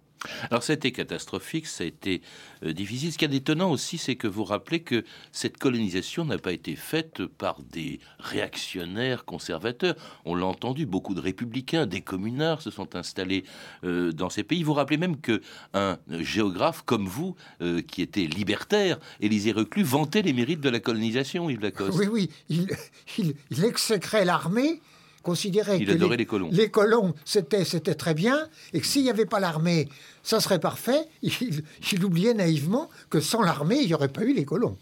Alors 0.49 0.63
ça 0.63 0.73
a 0.73 0.75
été 0.75 0.91
catastrophique, 0.91 1.67
ça 1.67 1.83
a 1.83 1.87
été 1.87 2.21
euh, 2.63 2.73
difficile. 2.73 3.11
Ce 3.11 3.17
qui 3.17 3.25
est 3.25 3.33
étonnant 3.33 3.71
aussi, 3.71 3.97
c'est 3.97 4.15
que 4.15 4.27
vous 4.27 4.43
rappelez 4.43 4.81
que 4.81 5.03
cette 5.31 5.57
colonisation 5.57 6.25
n'a 6.25 6.37
pas 6.37 6.51
été 6.51 6.75
faite 6.75 7.25
par 7.25 7.61
des 7.61 7.99
réactionnaires 8.19 9.25
conservateurs. 9.25 9.95
On 10.25 10.35
l'a 10.35 10.45
entendu, 10.45 10.85
beaucoup 10.85 11.13
de 11.13 11.21
républicains, 11.21 11.85
des 11.85 12.01
communards 12.01 12.61
se 12.61 12.71
sont 12.71 12.95
installés 12.95 13.43
euh, 13.83 14.11
dans 14.11 14.29
ces 14.29 14.43
pays. 14.43 14.63
Vous 14.63 14.73
rappelez 14.73 14.97
même 14.97 15.19
que 15.19 15.41
un 15.73 15.97
géographe 16.19 16.83
comme 16.85 17.07
vous, 17.07 17.35
euh, 17.61 17.81
qui 17.81 18.01
était 18.01 18.25
libertaire, 18.25 18.99
Élisée 19.19 19.51
Reclus, 19.51 19.83
vantait 19.83 20.21
les 20.21 20.33
mérites 20.33 20.61
de 20.61 20.69
la 20.69 20.79
colonisation, 20.79 21.49
Yves 21.49 21.61
Lacoste. 21.61 21.97
Oui, 21.97 22.07
oui, 22.07 22.29
il, 22.49 22.67
il 23.17 23.63
exécrait 23.65 24.25
l'armée 24.25 24.81
considérait 25.23 25.79
que 25.79 25.91
les, 25.91 26.25
colons, 26.25 26.49
les 26.51 26.69
colons 26.69 27.15
c'était, 27.25 27.63
c'était 27.65 27.95
très 27.95 28.13
bien 28.13 28.47
et 28.73 28.81
que 28.81 28.85
s'il 28.85 29.03
n'y 29.03 29.09
avait 29.09 29.25
pas 29.25 29.39
l'armée, 29.39 29.87
ça 30.21 30.39
serait 30.39 30.59
parfait. 30.59 31.07
Il, 31.23 31.63
il 31.91 32.05
oubliait 32.05 32.33
naïvement 32.33 32.89
que 33.09 33.19
sans 33.19 33.41
l'armée, 33.41 33.79
il 33.81 33.87
n'y 33.87 33.93
aurait 33.93 34.09
pas 34.09 34.23
eu 34.23 34.33
les 34.33 34.45
colons. 34.45 34.77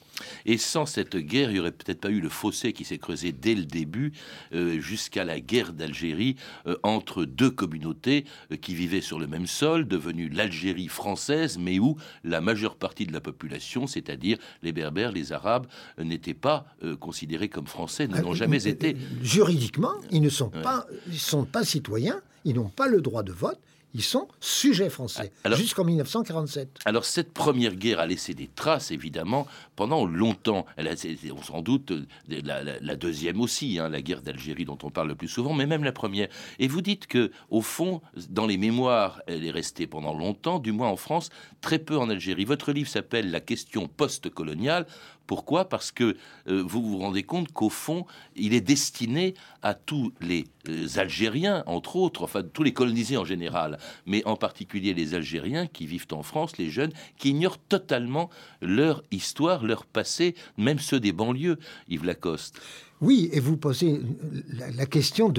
Et 0.46 0.58
sans 0.58 0.86
cette 0.86 1.16
guerre, 1.16 1.50
il 1.50 1.54
n'y 1.54 1.60
aurait 1.60 1.72
peut-être 1.72 2.02
pas 2.02 2.10
eu 2.10 2.20
le 2.20 2.30
fossé 2.30 2.74
qui 2.74 2.84
s'est 2.84 2.98
creusé 2.98 3.32
dès 3.32 3.56
le 3.56 3.66
début 3.66 4.14
euh, 4.54 4.80
jusqu'à 4.80 5.24
la 5.24 5.40
guerre 5.40 5.74
d'Algérie 5.74 6.36
euh, 6.68 6.78
entre 6.84 7.26
deux 7.26 7.52
communautés 7.52 8.26
euh, 8.52 8.56
qui 8.58 8.76
vivaient 8.76 9.02
sur 9.02 9.20
le 9.20 9.28
même 9.28 9.48
sol, 9.48 9.88
devenue 9.88 10.30
l'Algérie 10.30 10.88
française, 10.88 11.58
mais 11.58 11.80
où 11.80 11.98
la 12.24 12.42
majeure 12.42 12.76
partie 12.76 13.06
de 13.06 13.14
la 13.14 13.22
population, 13.22 13.88
c'est-à-dire 13.88 14.38
les 14.64 14.72
Berbères, 14.72 15.12
les 15.12 15.34
Arabes, 15.34 15.68
n'étaient 15.98 16.34
pas 16.34 16.66
considérés 17.00 17.50
comme 17.50 17.68
français, 17.68 18.08
n'ont 18.08 18.34
jamais 18.34 18.68
été. 18.68 18.96
Juridiquement, 19.22 19.94
ils 20.12 20.22
ne 20.22 20.30
sont 20.30 20.50
pas, 20.50 20.86
ils 21.08 21.20
sont 21.20 21.46
pas 21.46 21.64
citoyens, 21.64 22.22
ils 22.46 22.56
n'ont 22.56 22.70
pas 22.70 22.88
le 22.88 23.02
droit 23.02 23.24
de 23.24 23.32
vote, 23.32 23.60
ils 23.94 24.04
sont 24.04 24.28
sujets 24.40 24.90
français 24.90 25.32
jusqu'en 25.56 25.84
1947. 25.84 26.80
Alors 26.86 27.06
cette 27.06 27.34
première 27.34 27.76
guerre 27.76 28.00
a 28.00 28.08
laissé 28.08 28.34
des 28.34 28.48
traces 28.48 28.92
évidemment 28.92 29.48
pendant 29.76 30.06
longtemps. 30.06 30.66
Elle 30.78 30.88
a, 30.88 30.94
on 31.34 31.42
s'en 31.42 31.62
doute 31.62 31.94
la, 32.28 32.96
deuxième 32.96 33.42
aussi, 33.42 33.80
hein, 33.80 33.90
la 33.90 34.02
guerre 34.02 34.22
d'Algérie 34.22 34.66
dont 34.66 34.78
on 34.84 34.90
parle 34.90 35.10
le 35.10 35.16
plus 35.16 35.28
souvent, 35.28 35.54
mais 35.54 35.66
même 35.66 35.84
la 35.84 35.92
première. 35.92 36.28
Et 36.60 36.68
vous 36.68 36.82
dites 36.82 37.08
que 37.08 37.32
au 37.50 37.62
fond, 37.62 38.02
dans 38.30 38.48
les 38.48 38.58
mémoires, 38.58 39.22
elle 39.28 39.46
est 39.46 39.52
restée 39.52 39.88
pendant 39.88 40.14
longtemps, 40.14 40.60
du 40.60 40.72
moins 40.72 40.90
en 40.90 40.98
France, 40.98 41.30
très 41.62 41.80
peu 41.80 41.98
en 41.98 42.10
Algérie. 42.10 42.46
Votre 42.46 42.72
livre 42.72 42.90
s'appelle 42.90 43.32
La 43.32 43.40
question 43.40 43.88
post-coloniale. 43.88 44.86
Pourquoi? 45.32 45.70
Parce 45.70 45.94
que 45.94 46.18
euh, 46.50 46.62
vous 46.62 46.82
vous 46.82 46.98
rendez 46.98 47.24
compte 47.24 47.54
qu'au 47.54 47.70
fond, 47.70 48.06
il 48.36 48.54
est 48.54 48.60
destiné 48.60 49.34
à 49.62 49.74
tous 49.74 50.12
les 50.20 50.46
euh, 50.68 50.88
Algériens, 50.98 51.64
entre 51.68 51.96
autres, 51.96 52.24
enfin 52.24 52.44
tous 52.44 52.64
les 52.64 52.74
colonisés 52.74 53.16
en 53.16 53.24
général, 53.24 53.80
mais 54.06 54.26
en 54.26 54.36
particulier 54.36 54.94
les 54.94 55.14
Algériens 55.14 55.68
qui 55.68 55.86
vivent 55.86 56.08
en 56.12 56.22
France, 56.22 56.58
les 56.58 56.70
jeunes, 56.70 56.92
qui 57.18 57.30
ignorent 57.30 57.60
totalement 57.60 58.30
leur 58.62 59.04
histoire, 59.10 59.64
leur 59.64 59.86
passé, 59.86 60.36
même 60.58 60.80
ceux 60.80 61.00
des 61.00 61.14
banlieues, 61.14 61.60
Yves 61.88 62.04
Lacoste. 62.04 62.60
Oui, 63.00 63.30
et 63.32 63.40
vous 63.40 63.56
posez 63.56 64.02
la, 64.50 64.86
question 64.86 65.34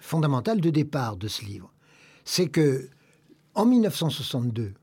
fondamentale 0.00 0.60
de 0.60 0.70
départ 0.70 1.16
de 1.16 1.28
ce 1.28 1.44
livre. 1.44 1.72
C'est 2.24 2.48
que 2.48 2.88
en 3.54 3.64
1962, 3.64 4.74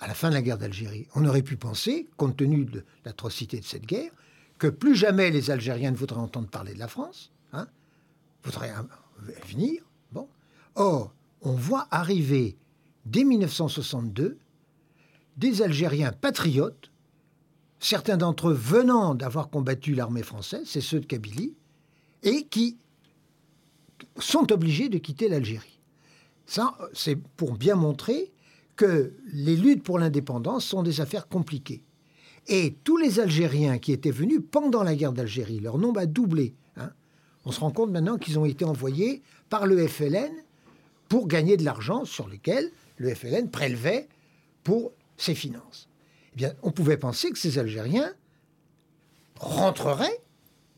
à 0.00 0.06
la 0.06 0.14
fin 0.14 0.28
de 0.28 0.34
la 0.34 0.42
guerre 0.42 0.58
d'Algérie. 0.58 1.06
On 1.14 1.24
aurait 1.24 1.42
pu 1.42 1.56
penser, 1.56 2.06
compte 2.16 2.36
tenu 2.36 2.64
de 2.64 2.84
l'atrocité 3.04 3.60
de 3.60 3.64
cette 3.64 3.86
guerre, 3.86 4.10
que 4.58 4.66
plus 4.66 4.94
jamais 4.94 5.30
les 5.30 5.50
Algériens 5.50 5.90
ne 5.90 5.96
voudraient 5.96 6.20
entendre 6.20 6.48
parler 6.48 6.74
de 6.74 6.78
la 6.78 6.88
France, 6.88 7.30
hein, 7.52 7.68
voudraient 8.42 8.72
venir. 9.46 9.82
Bon. 10.12 10.28
Or, 10.74 11.12
on 11.42 11.52
voit 11.52 11.86
arriver 11.90 12.56
dès 13.04 13.24
1962 13.24 14.38
des 15.36 15.62
Algériens 15.62 16.12
patriotes, 16.12 16.90
certains 17.78 18.16
d'entre 18.16 18.48
eux 18.48 18.54
venant 18.54 19.14
d'avoir 19.14 19.50
combattu 19.50 19.94
l'armée 19.94 20.22
française, 20.22 20.64
c'est 20.66 20.80
ceux 20.80 21.00
de 21.00 21.06
Kabylie, 21.06 21.54
et 22.22 22.46
qui 22.46 22.78
sont 24.18 24.50
obligés 24.52 24.88
de 24.88 24.98
quitter 24.98 25.28
l'Algérie. 25.28 25.78
Ça, 26.46 26.76
c'est 26.92 27.16
pour 27.16 27.54
bien 27.54 27.74
montrer 27.74 28.32
que 28.76 29.14
les 29.32 29.56
luttes 29.56 29.82
pour 29.82 29.98
l'indépendance 29.98 30.64
sont 30.64 30.82
des 30.82 31.00
affaires 31.00 31.28
compliquées. 31.28 31.82
Et 32.46 32.76
tous 32.84 32.96
les 32.96 33.18
Algériens 33.18 33.78
qui 33.78 33.92
étaient 33.92 34.10
venus 34.10 34.40
pendant 34.50 34.82
la 34.82 34.94
guerre 34.94 35.12
d'Algérie, 35.12 35.58
leur 35.58 35.78
nombre 35.78 36.00
a 36.00 36.06
doublé. 36.06 36.54
Hein. 36.76 36.90
On 37.44 37.50
se 37.50 37.60
rend 37.60 37.72
compte 37.72 37.90
maintenant 37.90 38.18
qu'ils 38.18 38.38
ont 38.38 38.44
été 38.44 38.64
envoyés 38.64 39.22
par 39.48 39.66
le 39.66 39.86
FLN 39.86 40.30
pour 41.08 41.26
gagner 41.26 41.56
de 41.56 41.64
l'argent 41.64 42.04
sur 42.04 42.28
lequel 42.28 42.70
le 42.98 43.14
FLN 43.14 43.50
prélevait 43.50 44.08
pour 44.62 44.92
ses 45.16 45.34
finances. 45.34 45.88
Eh 46.34 46.36
bien, 46.36 46.52
on 46.62 46.70
pouvait 46.70 46.96
penser 46.96 47.30
que 47.30 47.38
ces 47.38 47.58
Algériens 47.58 48.12
rentreraient 49.38 50.20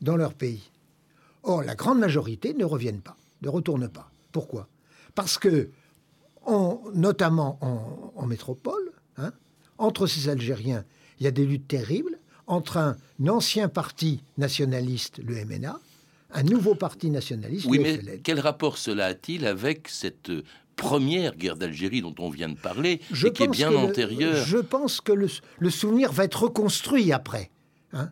dans 0.01 0.15
leur 0.15 0.33
pays. 0.33 0.71
Or, 1.43 1.63
la 1.63 1.75
grande 1.75 1.99
majorité 1.99 2.53
ne 2.53 2.65
reviennent 2.65 3.01
pas, 3.01 3.17
ne 3.41 3.49
retournent 3.49 3.89
pas. 3.89 4.11
Pourquoi? 4.31 4.67
Parce 5.15 5.37
que 5.37 5.69
notamment 6.93 7.59
en, 8.15 8.25
métropole, 8.25 8.91
hein, 9.17 9.31
entre 9.77 10.07
ces 10.07 10.29
Algériens, 10.29 10.85
il 11.19 11.23
y 11.23 11.27
a 11.27 11.31
des 11.31 11.45
luttes 11.45 11.67
terribles 11.67 12.17
entre 12.47 12.77
un 12.77 12.97
ancien 13.27 13.69
parti 13.69 14.21
nationaliste, 14.37 15.19
le 15.23 15.45
MNA, 15.45 15.79
un 16.31 16.43
nouveau 16.43 16.75
parti 16.75 17.09
nationaliste. 17.09 17.67
Oui, 17.69 17.79
mais 17.79 18.19
quel 18.23 18.39
rapport 18.39 18.77
cela 18.77 19.05
a-t-il 19.07 19.45
avec 19.45 19.87
cette 19.87 20.31
première 20.75 21.35
guerre 21.35 21.57
d'Algérie 21.57 22.01
dont 22.01 22.15
on 22.19 22.29
vient 22.29 22.49
de 22.49 22.57
parler, 22.57 23.01
et 23.25 23.33
qui 23.33 23.43
est 23.43 23.47
bien 23.47 23.73
antérieure 23.73 24.45
Je 24.45 24.57
pense 24.57 25.01
que 25.01 25.11
le, 25.11 25.69
souvenir 25.69 26.11
va 26.11 26.23
être 26.23 26.43
reconstruit 26.43 27.11
après. 27.11 27.51
Hein. 27.91 28.11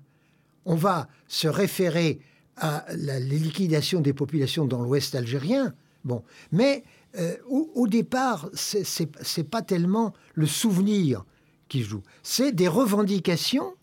on 0.66 0.74
va 0.74 1.08
se 1.28 1.48
référer 1.48 2.20
à 2.56 2.84
la, 2.96 3.20
les 3.20 3.38
liquidations 3.38 4.02
des 4.02 4.14
populations 4.14 4.66
dans 4.66 4.82
l'Ouest 4.82 5.14
algérien. 5.14 5.76
Bon, 6.04 6.24
mais 6.52 6.84
euh, 7.18 7.36
au, 7.48 7.88
départ, 7.88 8.50
c'est 8.54 9.50
pas 9.50 9.62
tellement 9.62 10.14
le 10.34 10.46
souvenir 10.46 11.26
qui 11.68 11.82
joue, 11.82 12.04
c'est 12.24 12.52
des 12.52 12.68
revendications 12.68 13.74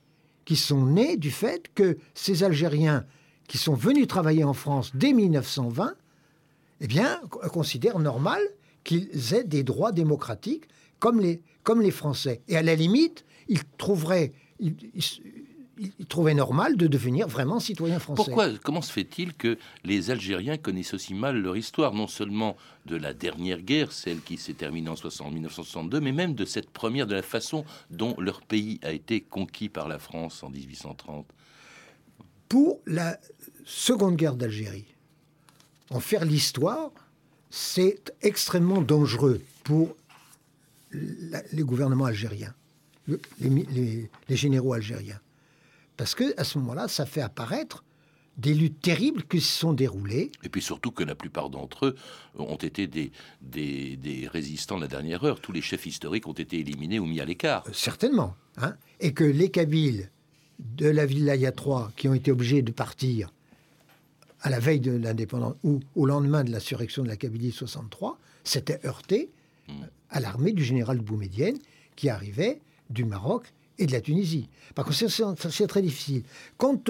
qui 0.45 0.57
sont 0.57 0.87
nées 0.87 1.17
du 1.17 1.31
fait 1.31 1.67
que 1.75 1.99
ces 2.15 2.45
Algériens 2.45 3.05
qui 3.49 3.59
sont 3.59 3.75
venus 3.75 4.07
travailler 4.07 4.45
en 4.45 4.55
France 4.55 4.93
dès 4.95 5.13
1920, 5.13 5.95
eh 6.81 6.87
bien, 6.87 7.21
considèrent 7.53 7.99
normal 7.99 8.41
qu'ils 8.85 9.35
aient 9.35 9.45
des 9.45 9.63
droits 9.65 9.93
démocratiques 9.93 10.69
comme 10.99 11.21
les, 11.21 11.43
comme 11.63 11.81
les 11.81 11.91
Français. 11.91 12.43
Et 12.49 12.57
à 12.57 12.63
la 12.63 12.75
limite, 12.75 13.25
ils 13.49 13.65
trouveraient, 13.79 14.33
il 15.79 16.07
trouvait 16.07 16.35
normal 16.35 16.77
de 16.77 16.87
devenir 16.87 17.29
vraiment 17.29 17.61
citoyen 17.61 17.99
français. 17.99 18.23
Pourquoi 18.25 18.51
Comment 18.63 18.83
se 18.83 18.93
fait-il 18.93 19.35
que 19.35 19.59
les 19.85 20.11
Algériens 20.11 20.57
connaissent 20.57 20.95
aussi 20.95 21.15
mal 21.15 21.37
leur 21.37 21.57
histoire, 21.57 21.95
non 21.95 22.07
seulement 22.07 22.57
de 22.87 22.97
la 22.97 23.15
dernière 23.15 23.61
guerre, 23.61 23.93
celle 23.93 24.21
qui 24.21 24.37
s'est 24.37 24.55
terminée 24.55 24.89
en 24.89 25.31
1962, 25.31 26.01
mais 26.01 26.13
même 26.13 26.35
de 26.35 26.45
cette 26.45 26.71
première, 26.71 27.07
de 27.07 27.15
la 27.15 27.23
façon 27.23 27.65
dont 27.91 28.15
leur 28.19 28.43
pays 28.43 28.79
a 28.83 28.93
été 28.93 29.21
conquis 29.21 29.69
par 29.69 29.89
la 29.89 29.99
France 29.99 30.43
en 30.43 30.51
1830 30.51 31.27
Pour 32.49 32.81
la 32.87 33.19
seconde 33.65 34.17
guerre 34.17 34.37
d'Algérie, 34.37 34.87
en 35.91 36.01
faire 36.01 36.25
l'histoire, 36.25 36.91
c'est 37.51 38.13
extrêmement 38.23 38.81
dangereux 38.81 39.41
pour 39.65 39.97
les 40.93 41.63
gouvernements 41.63 42.05
algériens, 42.05 42.55
les 43.09 44.09
généraux 44.29 44.75
algériens. 44.75 45.21
Parce 45.97 46.15
que 46.15 46.39
à 46.39 46.45
ce 46.45 46.59
moment-là, 46.59 46.89
ça 46.89 47.07
fait 47.07 47.21
apparaître 47.21 47.85
des 48.37 48.55
luttes 48.55 48.81
terribles 48.81 49.23
qui 49.25 49.41
se 49.41 49.61
sont 49.61 49.73
déroulées. 49.73 50.33
Et 50.43 50.49
puis 50.49 50.63
surtout 50.63 50.91
que 50.91 51.05
la 51.05 51.15
plupart 51.15 51.51
d'entre 51.51 51.87
eux 51.87 51.97
ont 52.37 52.57
été 52.57 52.87
des, 52.87 53.13
des, 53.41 54.29
résistants 54.29 54.77
de 54.77 54.83
la 54.83 54.89
dernière 54.89 55.25
heure. 55.25 55.41
Tous 55.41 55.53
les 55.53 55.61
chefs 55.61 55.87
historiques 55.87 56.27
ont 56.27 56.33
été 56.33 56.59
éliminés 56.59 56.99
ou 56.99 57.07
mis 57.07 57.21
à 57.21 57.25
l'écart. 57.25 57.65
Euh, 57.69 57.73
certainement. 57.73 58.35
Hein. 58.57 58.75
Et 59.01 59.13
que 59.13 59.25
les 59.25 59.51
Kabyles 59.51 60.11
de 60.59 60.89
la 60.89 61.07
Vilaya 61.07 61.53
3 61.53 61.93
qui 61.97 62.09
ont 62.09 62.15
été 62.15 62.31
obligés 62.31 62.63
de 62.63 62.73
partir 62.73 63.33
à 64.41 64.51
la 64.51 64.59
veille 64.59 64.81
de 64.81 64.93
l'indépendance 64.93 65.55
ou 65.63 65.81
au 65.95 66.07
lendemain 66.07 66.45
de 66.45 66.51
l'insurrection 66.51 67.03
de 67.03 67.09
la 67.09 67.17
Kabylie 67.17 67.53
63 67.53 68.19
s'étaient 68.43 68.85
heurtés 68.85 69.31
hmm. 69.69 69.85
à 70.11 70.21
l'armée 70.21 70.53
du 70.53 70.65
général 70.65 70.99
Boumedienne 70.99 71.59
qui 71.97 72.09
arrivait 72.09 72.61
du 72.91 73.05
Maroc 73.05 73.54
et 73.79 73.87
de 73.87 73.93
la 73.93 74.01
Tunisie. 74.01 74.49
Par 74.75 74.85
conséquent, 74.85 75.35
c'est 75.51 75.67
très 75.67 75.83
difficile. 75.83 76.23
Quant 76.57 76.81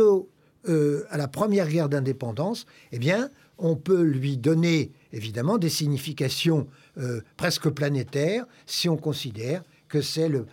euh, 0.68 1.05
à 1.11 1.16
la 1.16 1.29
première 1.29 1.68
guerre 1.68 1.88
d'indépendance, 1.88 2.66
eh 2.92 2.99
bien, 2.99 3.31
on 3.59 3.77
peut 3.77 4.03
lui 4.03 4.37
donner 4.37 4.92
évidemment 5.12 5.59
des 5.59 5.68
significations 5.68 6.66
euh, 6.99 7.20
presque 7.37 7.68
planétaires 7.68 8.47
si 8.66 8.88
on 8.88 8.97
considère 8.97 9.62
que 9.88 10.01
c'est 10.01 10.29
le 10.29 10.47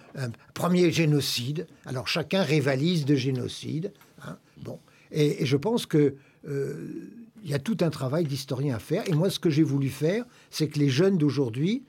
premier 0.54 0.91
génocide. 0.91 1.67
Alors 1.86 2.08
chacun 2.08 2.44
rivalise 2.44 3.06
de 3.06 3.15
génocide. 3.15 3.91
Hein. 4.24 4.38
bon. 4.58 4.80
Et, 5.12 5.46
je 5.46 5.58
pense 5.58 5.86
que 5.86 6.15
euh, 6.48 7.10
il 7.44 7.50
y 7.50 7.54
a 7.54 7.60
tout 7.60 7.78
un 7.82 7.89
travail 7.89 8.26
d'historien 8.26 8.76
à 8.76 8.80
faire. 8.80 9.04
Et 9.08 9.13
moi, 9.13 9.30
ce 9.30 9.39
que 9.39 9.50
j'ai 9.50 9.63
voulu 9.63 9.89
faire, 9.89 10.26
c'est 10.52 10.67
que 10.67 10.78
les 10.78 10.89
jeunes 10.89 11.17
d'aujourd'hui 11.17 11.84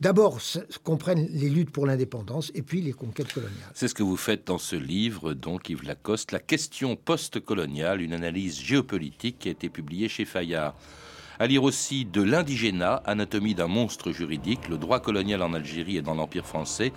d'abord 0.00 0.38
comprennent 0.82 1.28
les 1.30 1.48
luttes 1.48 1.70
pour 1.70 1.86
l'indépendance 1.86 2.50
et 2.54 2.62
puis 2.62 2.80
les 2.80 2.92
conquêtes 2.92 3.32
coloniales. 3.32 3.70
C'est 3.74 3.88
ce 3.88 3.94
que 3.94 4.02
vous 4.02 4.16
faites 4.16 4.46
dans 4.46 4.58
ce 4.58 4.76
livre, 4.76 5.34
donc 5.34 5.68
Yves 5.68 5.84
Lacoste, 5.84 6.32
La 6.32 6.40
question 6.40 6.96
post-coloniale, 6.96 8.00
une 8.00 8.12
analyse 8.12 8.60
géopolitique 8.60 9.38
qui 9.38 9.48
a 9.48 9.52
été 9.52 9.68
publiée 9.68 10.08
chez 10.08 10.24
Fayard. 10.24 10.74
À 11.38 11.46
lire 11.46 11.62
aussi 11.62 12.04
de 12.04 12.20
l'indigénat, 12.20 12.96
anatomie 13.06 13.54
d'un 13.54 13.66
monstre 13.66 14.12
juridique, 14.12 14.68
le 14.68 14.76
droit 14.76 15.00
colonial 15.00 15.42
en 15.42 15.54
Algérie 15.54 15.96
et 15.96 16.02
dans 16.02 16.14
l'Empire 16.14 16.46
français, 16.46 16.92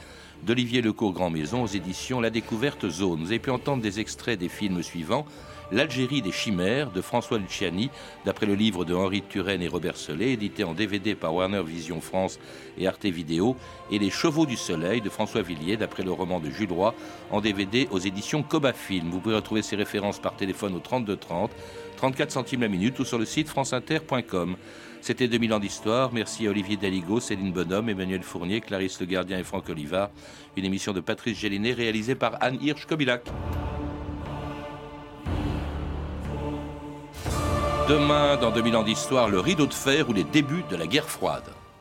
d'Olivier 0.46 0.82
Lecourt 0.82 1.14
Grand 1.14 1.30
Maison 1.30 1.64
aux 1.64 1.68
éditions 1.68 2.20
La 2.20 2.30
Découverte 2.30 2.90
Zone. 2.90 3.22
Vous 3.22 3.28
avez 3.28 3.40
pu 3.40 3.52
entendre 3.52 3.82
des 3.82 4.02
extraits 4.02 4.38
des 4.38 4.50
films 4.50 4.84
suivants. 4.84 5.26
L'Algérie 5.74 6.22
des 6.22 6.32
chimères 6.32 6.92
de 6.92 7.02
François 7.02 7.40
Luciani, 7.40 7.90
d'après 8.26 8.46
le 8.46 8.54
livre 8.54 8.86
de 8.86 8.94
Henri 8.94 9.24
Turenne 9.28 9.64
et 9.64 9.68
Robert 9.68 9.98
Solé, 9.98 10.28
édité 10.28 10.64
en 10.64 10.76
DVD 10.76 11.16
par 11.16 11.34
Warner 11.34 11.64
Vision 11.66 12.00
France 12.00 12.40
et 12.78 12.88
Arte 12.88 13.08
Vidéo, 13.08 13.58
et 13.90 13.98
Les 13.98 14.12
Chevaux 14.12 14.46
du 14.46 14.56
Soleil 14.56 15.02
de 15.02 15.10
François 15.10 15.42
Villiers, 15.42 15.76
d'après 15.76 16.04
le 16.04 16.12
roman 16.12 16.40
de 16.40 16.52
Jules 16.52 16.72
Roy, 16.72 16.94
en 17.32 17.42
DVD 17.42 17.88
aux 17.90 17.98
éditions 17.98 18.44
Coba 18.44 18.72
Film. 18.72 19.10
Vous 19.10 19.20
pouvez 19.20 19.34
retrouver 19.36 19.64
ces 19.64 19.76
références 19.76 20.20
par 20.20 20.36
téléphone 20.36 20.76
au 20.76 20.80
32 20.80 21.18
30, 21.18 21.50
34 21.98 22.30
centimes 22.30 22.62
la 22.62 22.68
minute 22.68 23.00
ou 23.00 23.06
sur 23.06 23.18
le 23.18 23.26
site 23.26 23.50
franceinter.com. 23.50 24.56
C'était 25.02 25.28
2000 25.28 25.54
ans 25.56 25.60
d'histoire. 25.60 26.14
Merci 26.14 26.46
à 26.46 26.52
Olivier 26.52 26.78
Daligo, 26.78 27.20
Céline 27.20 27.52
Bonhomme, 27.52 27.90
Emmanuel 27.90 28.22
Fournier, 28.22 28.62
Clarisse 28.62 29.00
Le 29.00 29.08
Gardien 29.08 29.40
et 29.40 29.44
Franck 29.44 29.70
Olivard. 29.70 30.12
Une 30.56 30.66
émission 30.66 30.94
de 30.94 31.00
Patrice 31.00 31.40
Gélinet 31.40 31.74
réalisée 31.74 32.14
par 32.14 32.38
Anne 32.42 32.60
Hirsch-Kobilac. 32.62 33.24
Demain, 37.88 38.38
dans 38.38 38.52
2000 38.52 38.78
ans 38.78 38.84
d'histoire, 38.84 39.28
le 39.28 39.42
rideau 39.42 39.66
de 39.66 39.74
fer 39.74 40.08
ou 40.08 40.14
les 40.14 40.24
débuts 40.24 40.64
de 40.70 40.78
la 40.78 40.88
guerre 40.88 41.10
froide. 41.10 41.44